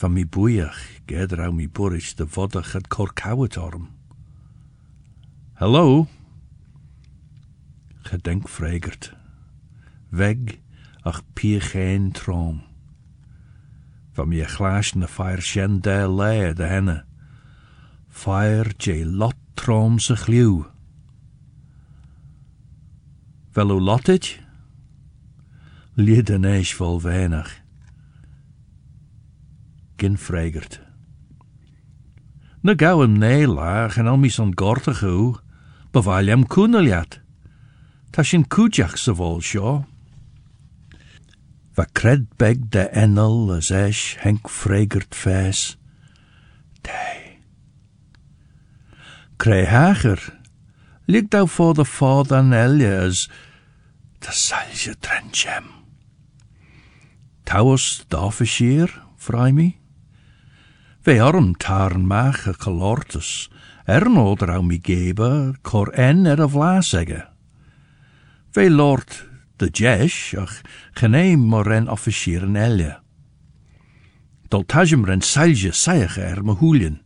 Van 0.01 0.13
mi 0.13 0.25
boeiach, 0.25 0.81
ged 1.09 1.37
rau 1.37 1.53
mi 1.53 1.69
de 2.17 2.27
vodach 2.27 2.73
het 2.73 2.89
korkauwet 2.89 3.57
orm. 3.61 3.91
Hallo? 5.61 6.09
Weg 10.15 10.61
ach 11.03 11.23
pier 11.35 11.63
geen 11.63 12.13
troom. 12.13 12.63
Van 14.15 14.29
mi 14.29 14.45
glaas 14.47 14.93
na 14.95 15.07
fire 15.11 15.43
shen 15.43 15.81
de 15.81 16.07
le 16.09 16.53
de 16.55 16.67
henne. 16.71 17.05
Fire 18.09 18.71
je 18.79 19.07
lot 19.07 19.35
trom 19.55 19.99
se 19.99 20.17
chliw. 20.17 20.63
Fel 23.51 23.71
o 23.71 23.81
lotit? 23.81 24.39
Lid 25.95 26.31
yn 26.31 26.47
eis 26.47 26.75
vol 26.79 27.01
weinig. 27.03 27.51
Gin 29.99 30.19
fregert. 30.19 30.81
Na 32.63 32.75
gauw 32.77 33.03
hem 33.03 33.23
en 33.23 34.07
al 34.07 34.17
mis 34.19 34.39
on 34.39 34.55
gortig 34.55 35.03
u, 35.03 35.35
bewaal 35.91 36.27
hem 36.27 36.47
koeneliat. 36.47 37.21
Ta 38.11 38.23
sin 38.23 38.47
koejach 38.47 38.99
se 38.99 39.15
vol 39.15 39.43
Va 41.75 41.87
cred 41.91 42.29
beg 42.39 42.71
de 42.71 42.87
enel 42.95 43.51
as 43.57 43.73
henk 44.23 44.47
fregert 44.47 45.15
fes. 45.15 45.75
Dei. 46.87 47.41
Creu 49.43 49.67
hager. 49.67 50.21
Lig 51.11 51.33
dau 51.35 51.49
for 51.51 51.75
de 51.75 51.85
ffordd 51.85 52.31
an 52.33 52.55
elje 52.55 52.93
as 53.09 53.25
de 54.23 54.33
salje 54.33 54.95
trenchem. 55.03 55.67
Tauos 57.45 58.05
d'officier, 58.09 58.89
vrij 59.19 59.53
mi? 59.53 59.69
Ve 61.05 61.19
arm 61.21 61.53
tarn 61.59 62.07
mach 62.07 62.47
a 62.49 62.55
colortus, 62.55 63.51
er 63.85 64.09
no 64.09 64.33
drau 64.39 64.63
mi 64.63 64.79
gebe, 64.79 65.59
cor 65.63 65.91
en 65.93 66.25
er 66.25 66.41
a 66.41 66.49
vlasegge. 66.49 67.27
Ve 68.55 68.71
lord 68.71 69.34
الجيش 69.63 70.37
اخ 70.37 70.63
خناي 70.97 71.37
مرن 71.37 71.89
officieren 71.89 72.57
elle. 72.57 73.05
Dol 74.51 74.65
tajmren 74.65 75.23
salje 75.23 75.73
sayach 75.73 76.19
er 76.19 76.43
mahulin. 76.43 76.99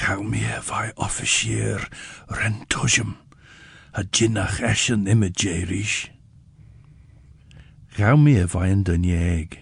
Gau 0.00 0.22
mir 0.22 0.60
vai 0.68 0.92
officier 0.96 1.80
ren 2.28 2.56
tojum. 2.68 3.16
A 3.92 4.02
jinnach 4.14 4.60
eschen 4.60 5.06
imagerish. 5.06 6.10
Gau 7.96 8.16
mir 8.16 8.46
vai 8.52 8.70
en 8.70 8.82
den 8.84 9.04
jeg. 9.04 9.58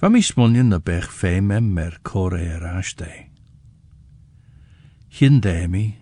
Va 0.00 0.08
mi 0.08 0.20
smonjen 0.22 0.68
na 0.68 0.78
bech 0.78 1.08
fem 1.10 1.50
emmer 1.50 1.98
kore 2.02 2.40
er 2.40 2.64
ashte. 2.78 3.08
Hindemi, 5.08 5.96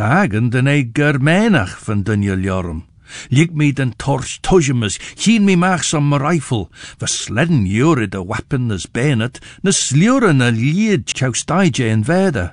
hagen 0.00 0.50
den 0.50 0.66
e 0.66 0.90
germenach 0.92 1.78
van 1.84 2.02
dunjel 2.02 2.40
jorm. 2.40 2.84
Lik 3.28 3.52
me 3.52 3.72
den 3.72 3.94
torch 3.96 4.38
tojemus, 4.40 4.98
hien 5.16 5.44
me 5.44 5.56
mach 5.56 5.84
som 5.84 6.12
rifle, 6.14 6.68
va 7.00 7.06
sledden 7.06 7.64
jure 7.66 8.06
de 8.08 8.20
wappen 8.24 8.70
as 8.72 8.86
benet, 8.86 9.40
na 9.62 9.72
slure 9.72 10.32
na 10.32 10.50
lied 10.52 11.08
chaustaige 11.08 11.88
en 11.88 12.04
vede. 12.04 12.52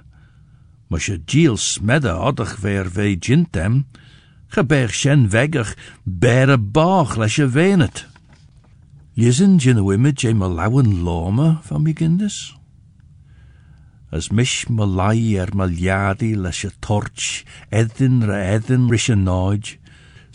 Maar 0.88 1.00
je 1.00 1.22
giel 1.26 1.58
smedde 1.58 2.16
oddig 2.16 2.56
weer 2.62 2.92
ve 2.92 3.16
jintem, 3.20 3.86
geber 4.48 4.90
shen 4.90 5.30
vegger, 5.30 5.76
bere 6.04 6.58
baag 6.58 7.18
les 7.18 7.36
je 7.36 7.50
venet. 7.50 8.06
Jin 9.16 9.80
o 9.80 9.92
image 9.92 10.28
e 10.28 10.34
malawan 10.34 11.04
loma 11.04 11.60
van 11.64 11.82
mi 11.82 11.94
gindis? 11.96 12.56
as 14.15 14.32
mish 14.32 14.67
malai 14.71 15.36
er 15.36 15.51
maliadi 15.51 16.34
les 16.39 16.63
y 16.63 16.71
torch, 16.80 17.43
edyn 17.71 18.23
ra 18.23 18.39
edyn 18.56 18.88
rish 18.91 19.12
y 19.12 19.17
noj. 19.19 19.75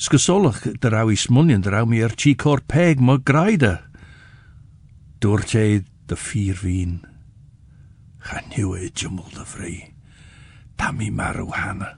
Sgysolach 0.00 0.62
dyraw 0.82 1.08
i 1.12 1.16
smwnion 1.16 1.64
dyraw 1.64 1.88
mi 1.88 2.02
er 2.04 2.12
chi 2.16 2.34
cor 2.36 2.60
peg 2.60 3.00
mo 3.00 3.16
graida. 3.18 3.80
Dŵr 5.20 5.44
te 5.48 5.64
dy 6.08 6.16
ffyr 6.16 6.60
fi'n. 6.60 6.94
Chaniw 8.24 8.76
e 8.76 8.88
jymwl 8.92 9.32
dy 9.36 9.44
fri. 9.48 9.74
Tam 10.80 11.00
i 11.04 11.10
marw 11.12 11.48
hana. 11.56 11.94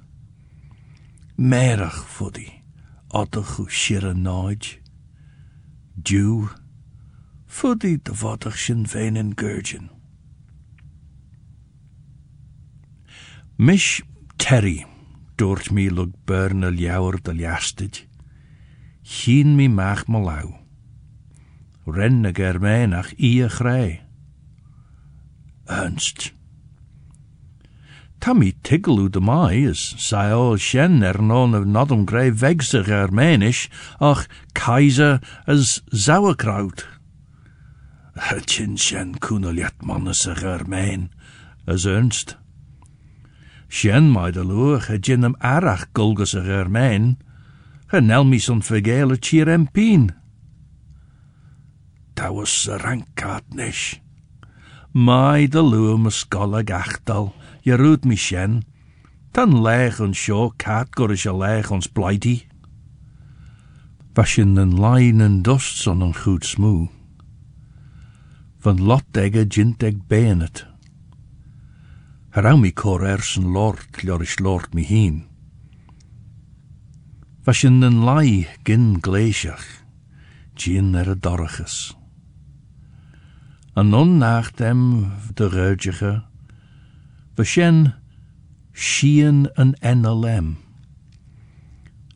Merach 1.39 2.03
fwdi, 2.17 2.49
odych 3.15 3.59
yw 3.63 3.71
sir 3.71 4.07
y 4.11 4.15
noj. 4.19 4.77
Diw, 5.95 6.47
fwdi 7.47 7.99
dy 8.03 8.15
fodach 8.19 8.59
sy'n 8.59 8.87
fein 8.91 9.19
yn 9.21 9.35
gyrgyn. 9.39 9.92
Mish 13.63 14.03
Terry. 14.39 14.85
dúirt 15.39 15.71
mí 15.71 15.85
le 15.89 16.09
burna 16.27 16.67
leabhar 16.67 17.21
de 17.23 17.33
leastid. 17.33 18.01
Chin 19.05 19.55
mí 19.55 19.69
meach 19.71 20.09
má 20.11 20.19
lau. 20.19 20.49
Renne 21.87 22.33
germénach 22.35 23.13
í 23.23 23.39
a. 23.47 23.51
Ernst. 25.71 26.33
Tá 28.19 28.35
mí 28.35 28.51
tigelú 28.67 29.07
de 29.09 29.21
mai 29.21 29.63
is 29.63 29.95
saol 29.97 30.59
shen 30.59 31.07
er 31.07 31.23
non 31.23 31.55
of 31.55 31.65
nodum 31.65 32.03
gré 32.05 32.35
vegse 32.35 32.83
germénis 32.83 33.69
ach 34.01 34.27
kaiser 34.59 35.21
as 35.47 35.83
sauerkraut. 35.95 36.83
Tjin 38.43 38.75
shen 38.77 39.15
kuneliat 39.15 39.87
mannes 39.87 40.27
a 40.27 40.35
germén, 40.35 41.11
as 41.65 41.87
Ernst. 41.87 42.42
Sjen 43.73 44.11
mai 44.13 44.31
de 44.37 44.45
loer 44.45 44.85
het 44.89 45.07
jinnam 45.07 45.33
arach 45.41 45.87
gulgus 45.97 46.35
a 46.37 46.43
germijn, 46.45 47.17
genel 47.89 48.25
mi 48.29 48.39
son 48.39 48.61
vergele 48.61 49.17
tjir 49.17 49.49
en 49.49 49.65
pien. 49.73 50.11
Ta 52.13 52.29
was 52.37 52.69
a 52.69 52.77
rankaat 52.77 53.49
nish. 53.57 53.97
Mai 54.93 55.49
de 55.49 55.63
loer 55.63 55.99
me 55.99 56.11
skolle 56.11 56.61
gachtal, 56.65 57.33
je 57.65 57.77
roet 57.77 58.05
mi 58.05 58.17
sjen, 58.17 58.61
tan 59.33 59.63
leeg 59.65 60.01
ons 60.05 60.21
sjo 60.21 60.53
kaat 60.57 60.93
gorish 60.93 61.27
a 61.27 61.33
leeg 61.33 61.73
ons 61.73 61.89
blighty. 61.89 62.43
Was 64.13 64.35
je 64.35 64.43
een 64.43 64.81
lijn 64.81 65.21
en 65.21 65.43
dost 65.43 65.81
son 65.81 66.01
een 66.01 66.15
goed 66.15 66.45
smoe. 66.45 66.89
Van 68.61 68.85
lot 68.85 69.17
egge 69.17 69.47
jint 69.49 69.83
eg 69.83 69.97
Harau 72.33 72.57
mi 72.57 72.71
cor 72.73 73.03
ersen 73.05 73.53
lord 73.53 73.99
llorish 74.01 74.39
lord 74.41 74.73
mi 74.73 74.87
heen. 74.89 75.27
Was 77.45 77.61
in 77.65 77.83
een 77.83 77.99
lai 78.09 78.49
gin 78.65 79.03
gleisiach, 79.05 79.85
gin 80.57 80.95
er 80.95 81.11
a 81.13 81.15
dorachas. 81.15 81.93
An 83.77 83.91
non 83.93 84.17
nach 84.17 84.49
dem 84.57 85.13
de 85.35 85.49
ruidjige, 85.49 86.25
was 87.37 87.55
jen 87.55 87.93
shien 88.73 89.53
an 89.61 89.77
NLM. 89.85 90.57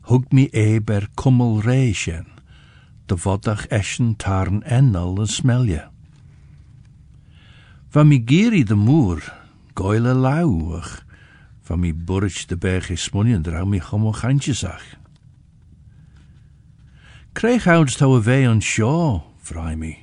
Hug 0.09 0.33
mi 0.33 0.49
eber 0.49 1.09
kummel 1.13 1.61
reisjen, 1.61 2.25
de 3.05 3.17
vodach 3.17 3.67
eschen 3.69 4.15
tarn 4.15 4.63
enel 4.65 5.19
en 5.21 5.27
smelje. 5.27 5.89
Van 7.89 8.07
mi 8.07 8.17
de 8.63 8.75
moer, 8.75 9.21
goile 9.77 10.13
lauwig, 10.13 11.05
van 11.61 11.79
mi 11.79 11.93
burch 11.93 12.45
de 12.45 12.57
berg 12.57 12.89
is 12.89 13.03
smunien 13.03 13.43
drau 13.45 13.65
mi 13.65 13.79
chomo 13.79 14.11
chantjesach. 14.11 14.85
Kreeg 17.37 17.67
houds 17.69 17.97
touw 17.99 18.15
a 18.17 18.21
vee 18.21 18.47
on 18.49 18.61
shaw, 18.61 19.21
vrij 19.45 19.75
mi. 19.77 19.93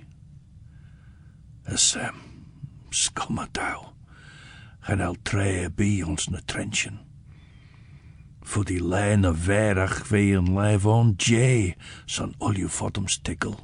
Es, 1.67 1.97
um, 1.99 2.21
skomma 2.91 3.49
touw. 3.51 3.91
Gaan 4.87 5.03
al 5.03 5.19
treë 5.27 5.73
bi 5.75 6.05
ons 6.07 6.29
na 6.31 6.45
trenchen. 6.45 7.01
Voor 8.45 8.65
die 8.69 8.83
lijn 8.85 9.27
of 9.27 9.43
verach 9.49 10.05
vee 10.07 10.39
lijf 10.39 10.87
on 10.87 11.15
jay, 11.17 11.75
son 12.07 12.35
olju 12.39 12.69
fottom 12.69 13.09
stikkel. 13.09 13.59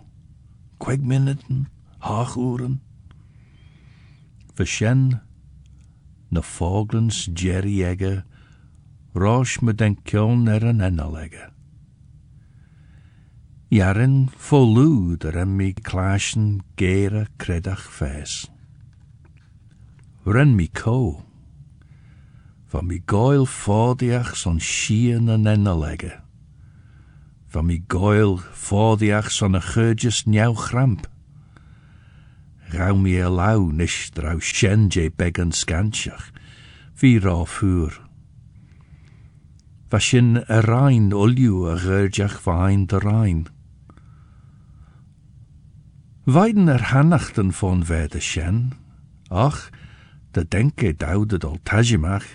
Kweg 0.82 1.04
minuten, 1.06 1.68
haaguren. 1.98 2.80
Versjen, 4.54 5.20
na 6.30 6.42
foglens 6.42 7.28
jerry 7.34 7.82
egge, 7.82 8.24
roos 9.12 9.58
me 9.60 9.74
den 9.74 9.96
er 10.48 10.62
een 10.62 10.80
ennelegge. 10.80 11.50
Jaren 13.70 14.28
volú 14.34 15.16
er 15.22 15.36
en 15.36 15.56
mi 15.56 15.72
klaasjen 15.72 16.62
gere 16.74 17.26
kredach 17.36 17.86
fes. 17.86 18.50
Ren 20.26 20.56
mi 20.56 20.66
ko, 20.66 21.22
van 22.70 22.86
goil 23.06 23.46
fodiach 23.46 24.36
son 24.36 24.58
shien 24.58 25.28
en 25.28 25.46
ennelegge. 25.46 26.20
Van 27.50 27.66
fodiach 28.52 29.30
son 29.30 29.54
a 29.54 29.60
churges 29.60 30.24
njau 30.26 30.54
chramp. 30.54 31.06
Rau 32.72 32.96
mi 32.96 33.16
e 33.16 33.28
drau 34.14 34.38
shen 34.40 34.88
je 34.88 35.10
began 35.10 35.52
scantiach, 35.52 36.30
vi 36.94 37.18
ra. 37.18 37.44
Was 39.90 40.04
sin 40.04 40.36
a 40.48 40.60
rein 40.60 41.12
olju 41.12 41.66
a 41.66 41.76
vain 42.44 42.86
de 42.86 42.98
rein. 42.98 43.48
Weiden 46.24 46.68
er 46.68 46.82
hannachten 46.92 47.52
von 47.52 47.88
wede 47.88 48.20
shen, 48.20 48.74
ach, 49.30 49.70
De 50.30 50.44
denke 50.48 50.94
dauwde 50.94 51.38
dol 51.38 51.58
tajimach, 51.62 52.26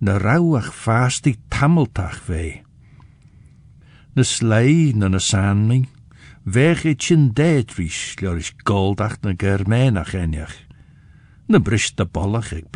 na 0.00 0.18
rauwach 0.18 0.72
fast 0.76 1.24
die 1.24 1.38
tameltach 1.48 2.20
vee. 2.28 2.60
Na 4.12 4.22
slei 4.22 4.92
na 4.92 5.08
na 5.08 5.18
sanmi, 5.18 5.86
weg 6.42 6.82
het 6.82 7.02
chin 7.02 7.30
deedries, 7.32 8.14
is 8.14 8.52
goldach 8.64 9.20
na 9.20 9.34
germenach 9.36 10.14
enjach. 10.14 10.56
Na 11.46 11.58
brist 11.58 11.96
de 11.96 12.04
bollach 12.04 12.52
ik. 12.52 12.66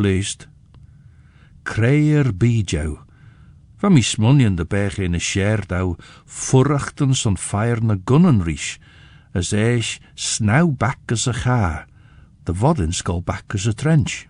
Kreier 1.63 2.37
bijou, 2.37 2.99
van 3.77 3.93
mi 3.93 4.55
de 4.55 4.65
berg 4.65 4.99
in 4.99 5.13
een 5.13 5.21
scherdau, 5.21 5.97
furrachten 6.25 7.15
son 7.15 7.39
fire 7.39 7.81
na 7.81 7.97
gunnenries, 8.05 8.79
as 9.33 9.53
eis 9.53 10.01
snauw 10.15 10.71
back 10.71 11.13
as 11.13 11.27
a 11.27 11.33
ga, 11.33 11.87
de 12.45 12.55
vodden 12.55 12.93
skull 12.93 13.23
back 13.23 13.55
as 13.55 13.67
a 13.67 13.73
trench. 13.73 14.27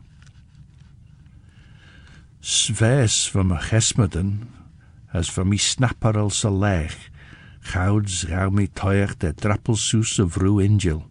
Sves 2.40 3.30
van 3.30 3.46
my 3.46 3.60
gesmeden, 3.60 4.42
as 5.12 5.30
van 5.32 5.48
mi 5.48 5.58
snapper 5.58 6.18
als 6.18 6.44
a 6.44 6.50
leg, 6.50 7.10
gouds 7.72 8.24
gauw 8.28 8.50
mi 8.50 8.66
toiach 8.68 9.16
de 9.18 9.32
drappelsoes 9.32 10.18
of 10.18 10.36
ingel. 10.60 11.02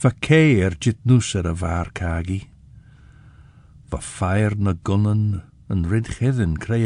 Va 0.00 0.10
keir 0.20 0.76
jit 0.80 0.98
noes 1.04 1.34
er 1.34 1.46
a 1.46 1.54
var 1.54 1.90
kagi. 1.92 2.48
Va 3.90 4.00
fire 4.00 4.56
na 4.56 4.72
gunnen 4.72 5.42
en 5.68 5.84
rid 5.90 6.08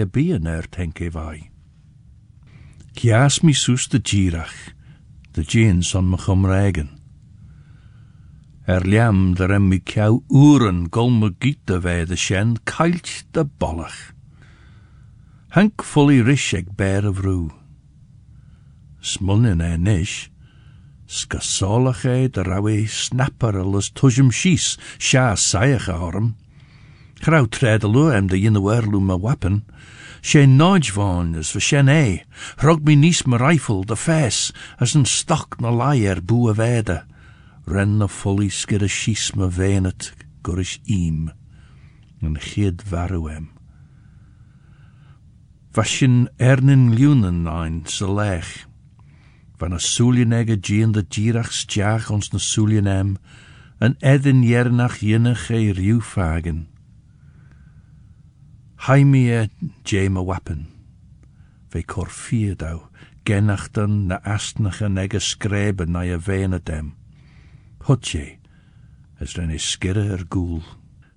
a 0.03 0.07
er 0.47 0.67
tenke 0.71 1.11
vai. 1.11 1.51
Kias 2.95 3.43
mi 3.43 3.53
soes 3.53 3.89
de 3.89 4.01
girach, 4.01 4.75
de 5.33 5.43
jeans 5.43 5.95
on 5.95 6.11
me 6.11 6.17
chumregen. 6.17 6.91
Er 8.67 8.81
liam 8.81 9.35
der 9.35 9.53
em 9.53 9.69
mi 9.69 9.79
kiau 9.79 10.23
uren 10.29 10.89
gol 10.91 11.11
me 11.11 11.35
giete 11.39 11.81
wij 11.83 12.05
de 12.05 12.17
shen 12.17 12.57
kailt 12.65 13.27
de 13.33 13.45
bollach. 13.45 14.15
Hank 15.51 15.83
fully 15.83 16.21
rish 16.21 16.55
eg 16.55 16.75
bear 16.77 17.07
of 17.07 17.21
roo. 17.21 17.64
Smunnen 19.05 19.61
e 19.61 19.77
nish, 19.77 20.31
skasolach 21.07 22.07
e 22.09 22.87
snapper 22.89 23.59
al 23.61 23.77
tujem 23.93 24.31
shies, 24.33 24.79
sha 24.99 25.35
sayach 25.37 25.89
orm. 25.93 26.37
Grauw 27.21 27.47
tredelu 27.47 28.11
em 28.17 28.27
de 28.29 28.39
werlu 28.61 29.01
me 29.01 29.19
wappen, 29.19 29.63
Sé 30.25 30.47
nodge 30.47 30.91
van 30.97 31.35
as 31.37 31.51
for 31.53 31.61
shen 31.61 31.89
e, 31.89 32.25
rog 32.65 32.81
mi 32.81 32.95
nis 32.97 33.27
me 33.27 33.37
rifle 33.37 33.85
de 33.85 33.97
fes, 33.97 34.55
as 34.81 34.95
een 34.95 35.05
stok 35.05 35.61
na 35.61 35.69
boe 36.25 36.55
vede, 36.55 37.05
ren 37.67 37.99
na 37.99 38.07
fully 38.07 38.49
skid 38.49 38.83
a 38.83 38.89
shies 38.89 39.37
me 39.37 39.51
venet, 39.51 40.15
gurish 40.43 40.81
eam, 40.89 41.31
en 42.23 42.39
chid 42.41 42.81
varu 42.89 43.29
em. 43.29 43.51
Vashin 45.75 46.29
ernin 46.41 46.97
lunen 46.97 47.47
ein 47.47 47.85
se 47.85 48.07
lech, 48.07 48.65
van 49.57 49.73
a 49.73 49.79
soelienege 49.79 50.59
gien 50.61 50.93
de 50.93 51.05
girach 51.09 51.53
stjach 51.53 52.11
ons 52.11 52.31
na 52.33 52.39
soelienem, 52.39 53.17
en 53.79 53.97
edin 54.01 54.43
jernach 54.43 54.99
jinnach 55.01 55.51
e 55.51 55.73
riufagen. 55.73 56.67
Haimie 58.87 59.51
Jame 59.83 60.25
wappen. 60.25 60.67
Ve 61.69 61.83
corfiedau, 61.85 62.89
genachten 63.25 64.07
na 64.07 64.21
astnache 64.23 64.89
nege 64.89 65.19
skreben 65.19 65.91
na 65.91 66.01
je 66.01 66.61
dem. 66.63 66.95
Hutje, 67.79 68.39
as 69.21 69.37
ren 69.37 69.51
is 69.51 69.71
skirre 69.71 70.11
er 70.11 70.25
goel. 70.29 70.63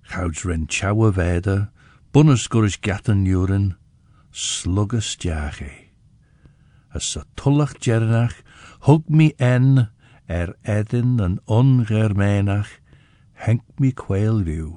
Gouds 0.02 0.46
ren 0.46 0.68
chouwe 0.68 1.12
vede, 1.12 1.70
bunnes 2.12 2.48
gurish 2.48 2.80
gatten 2.82 3.26
juren, 3.26 3.76
slugges 4.32 5.16
jage. 5.20 5.87
As 6.98 7.06
sa 7.14 7.22
tullach 7.36 7.76
jernach, 7.78 8.34
hug 8.90 9.04
mi 9.08 9.30
en, 9.38 9.90
er 10.26 10.56
edin 10.64 11.20
en 11.22 11.36
ongermenach, 11.46 12.72
henk 13.46 13.62
mi 13.78 13.92
kweil 13.94 14.40
liw. 14.42 14.72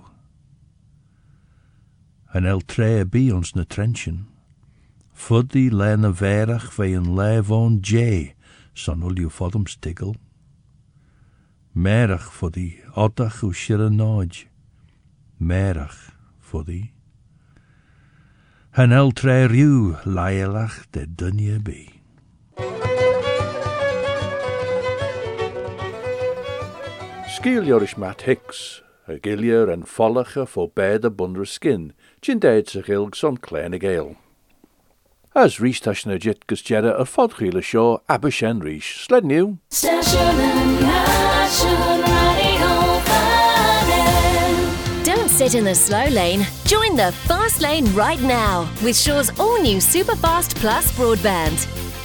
En 2.37 2.45
el 2.45 2.61
tre 2.61 3.07
bi 3.09 3.31
ons 3.33 3.55
na 3.57 3.65
trenchen. 3.65 4.27
Fuddy 5.17 5.71
lena 5.73 6.13
verach 6.13 6.69
ve 6.77 6.91
een 6.93 7.09
levon 7.17 7.79
jay, 7.81 8.35
son 8.75 9.01
ul 9.03 9.17
you 9.17 9.31
fodum 9.33 9.65
stigel. 9.65 10.13
Merach 11.73 12.29
fuddy, 12.37 12.83
oddach 12.93 13.41
u 13.43 13.53
nodj. 13.89 14.45
Merach. 15.39 16.13
En 18.73 18.93
el 18.93 19.13
tre 19.13 19.49
laelach 20.05 20.87
de 20.91 21.07
dunje 21.15 21.63
bi. 21.63 22.00
Skiel 27.41 27.65
Jorish 27.65 27.97
Matt 27.97 28.21
Hicks, 28.27 28.83
a 29.09 29.17
gilier 29.23 29.71
en 29.71 29.87
follache 29.87 30.47
voor 30.47 30.69
beide 30.75 31.11
bundre 31.11 31.47
skin, 31.47 31.95
gin 32.21 32.39
deed 32.39 32.69
zich 32.69 32.89
ilg 32.89 33.17
son 33.17 33.39
kleine 33.41 33.79
geel. 33.81 34.11
As 35.33 35.59
Rees 35.59 35.81
Tashna 35.81 36.19
Jit 36.19 36.45
gus 36.47 36.61
jere 36.61 36.93
a 36.93 37.07
fodchile 37.07 37.63
show 37.63 38.03
Abishen 38.11 38.61
Rees, 38.61 38.85
sled 38.85 39.25
new. 39.25 39.57
Don't 45.03 45.31
sit 45.31 45.55
in 45.55 45.65
the 45.65 45.75
slow 45.75 46.09
lane. 46.11 46.47
Join 46.67 46.95
the 46.95 47.11
fast 47.25 47.63
lane 47.63 47.87
right 47.95 48.21
now 48.21 48.69
with 48.85 48.99
Shaw's 48.99 49.31
all 49.41 49.63
new 49.63 49.79
Superfast 49.79 50.57
Plus 50.57 50.93
broadband. 50.93 51.90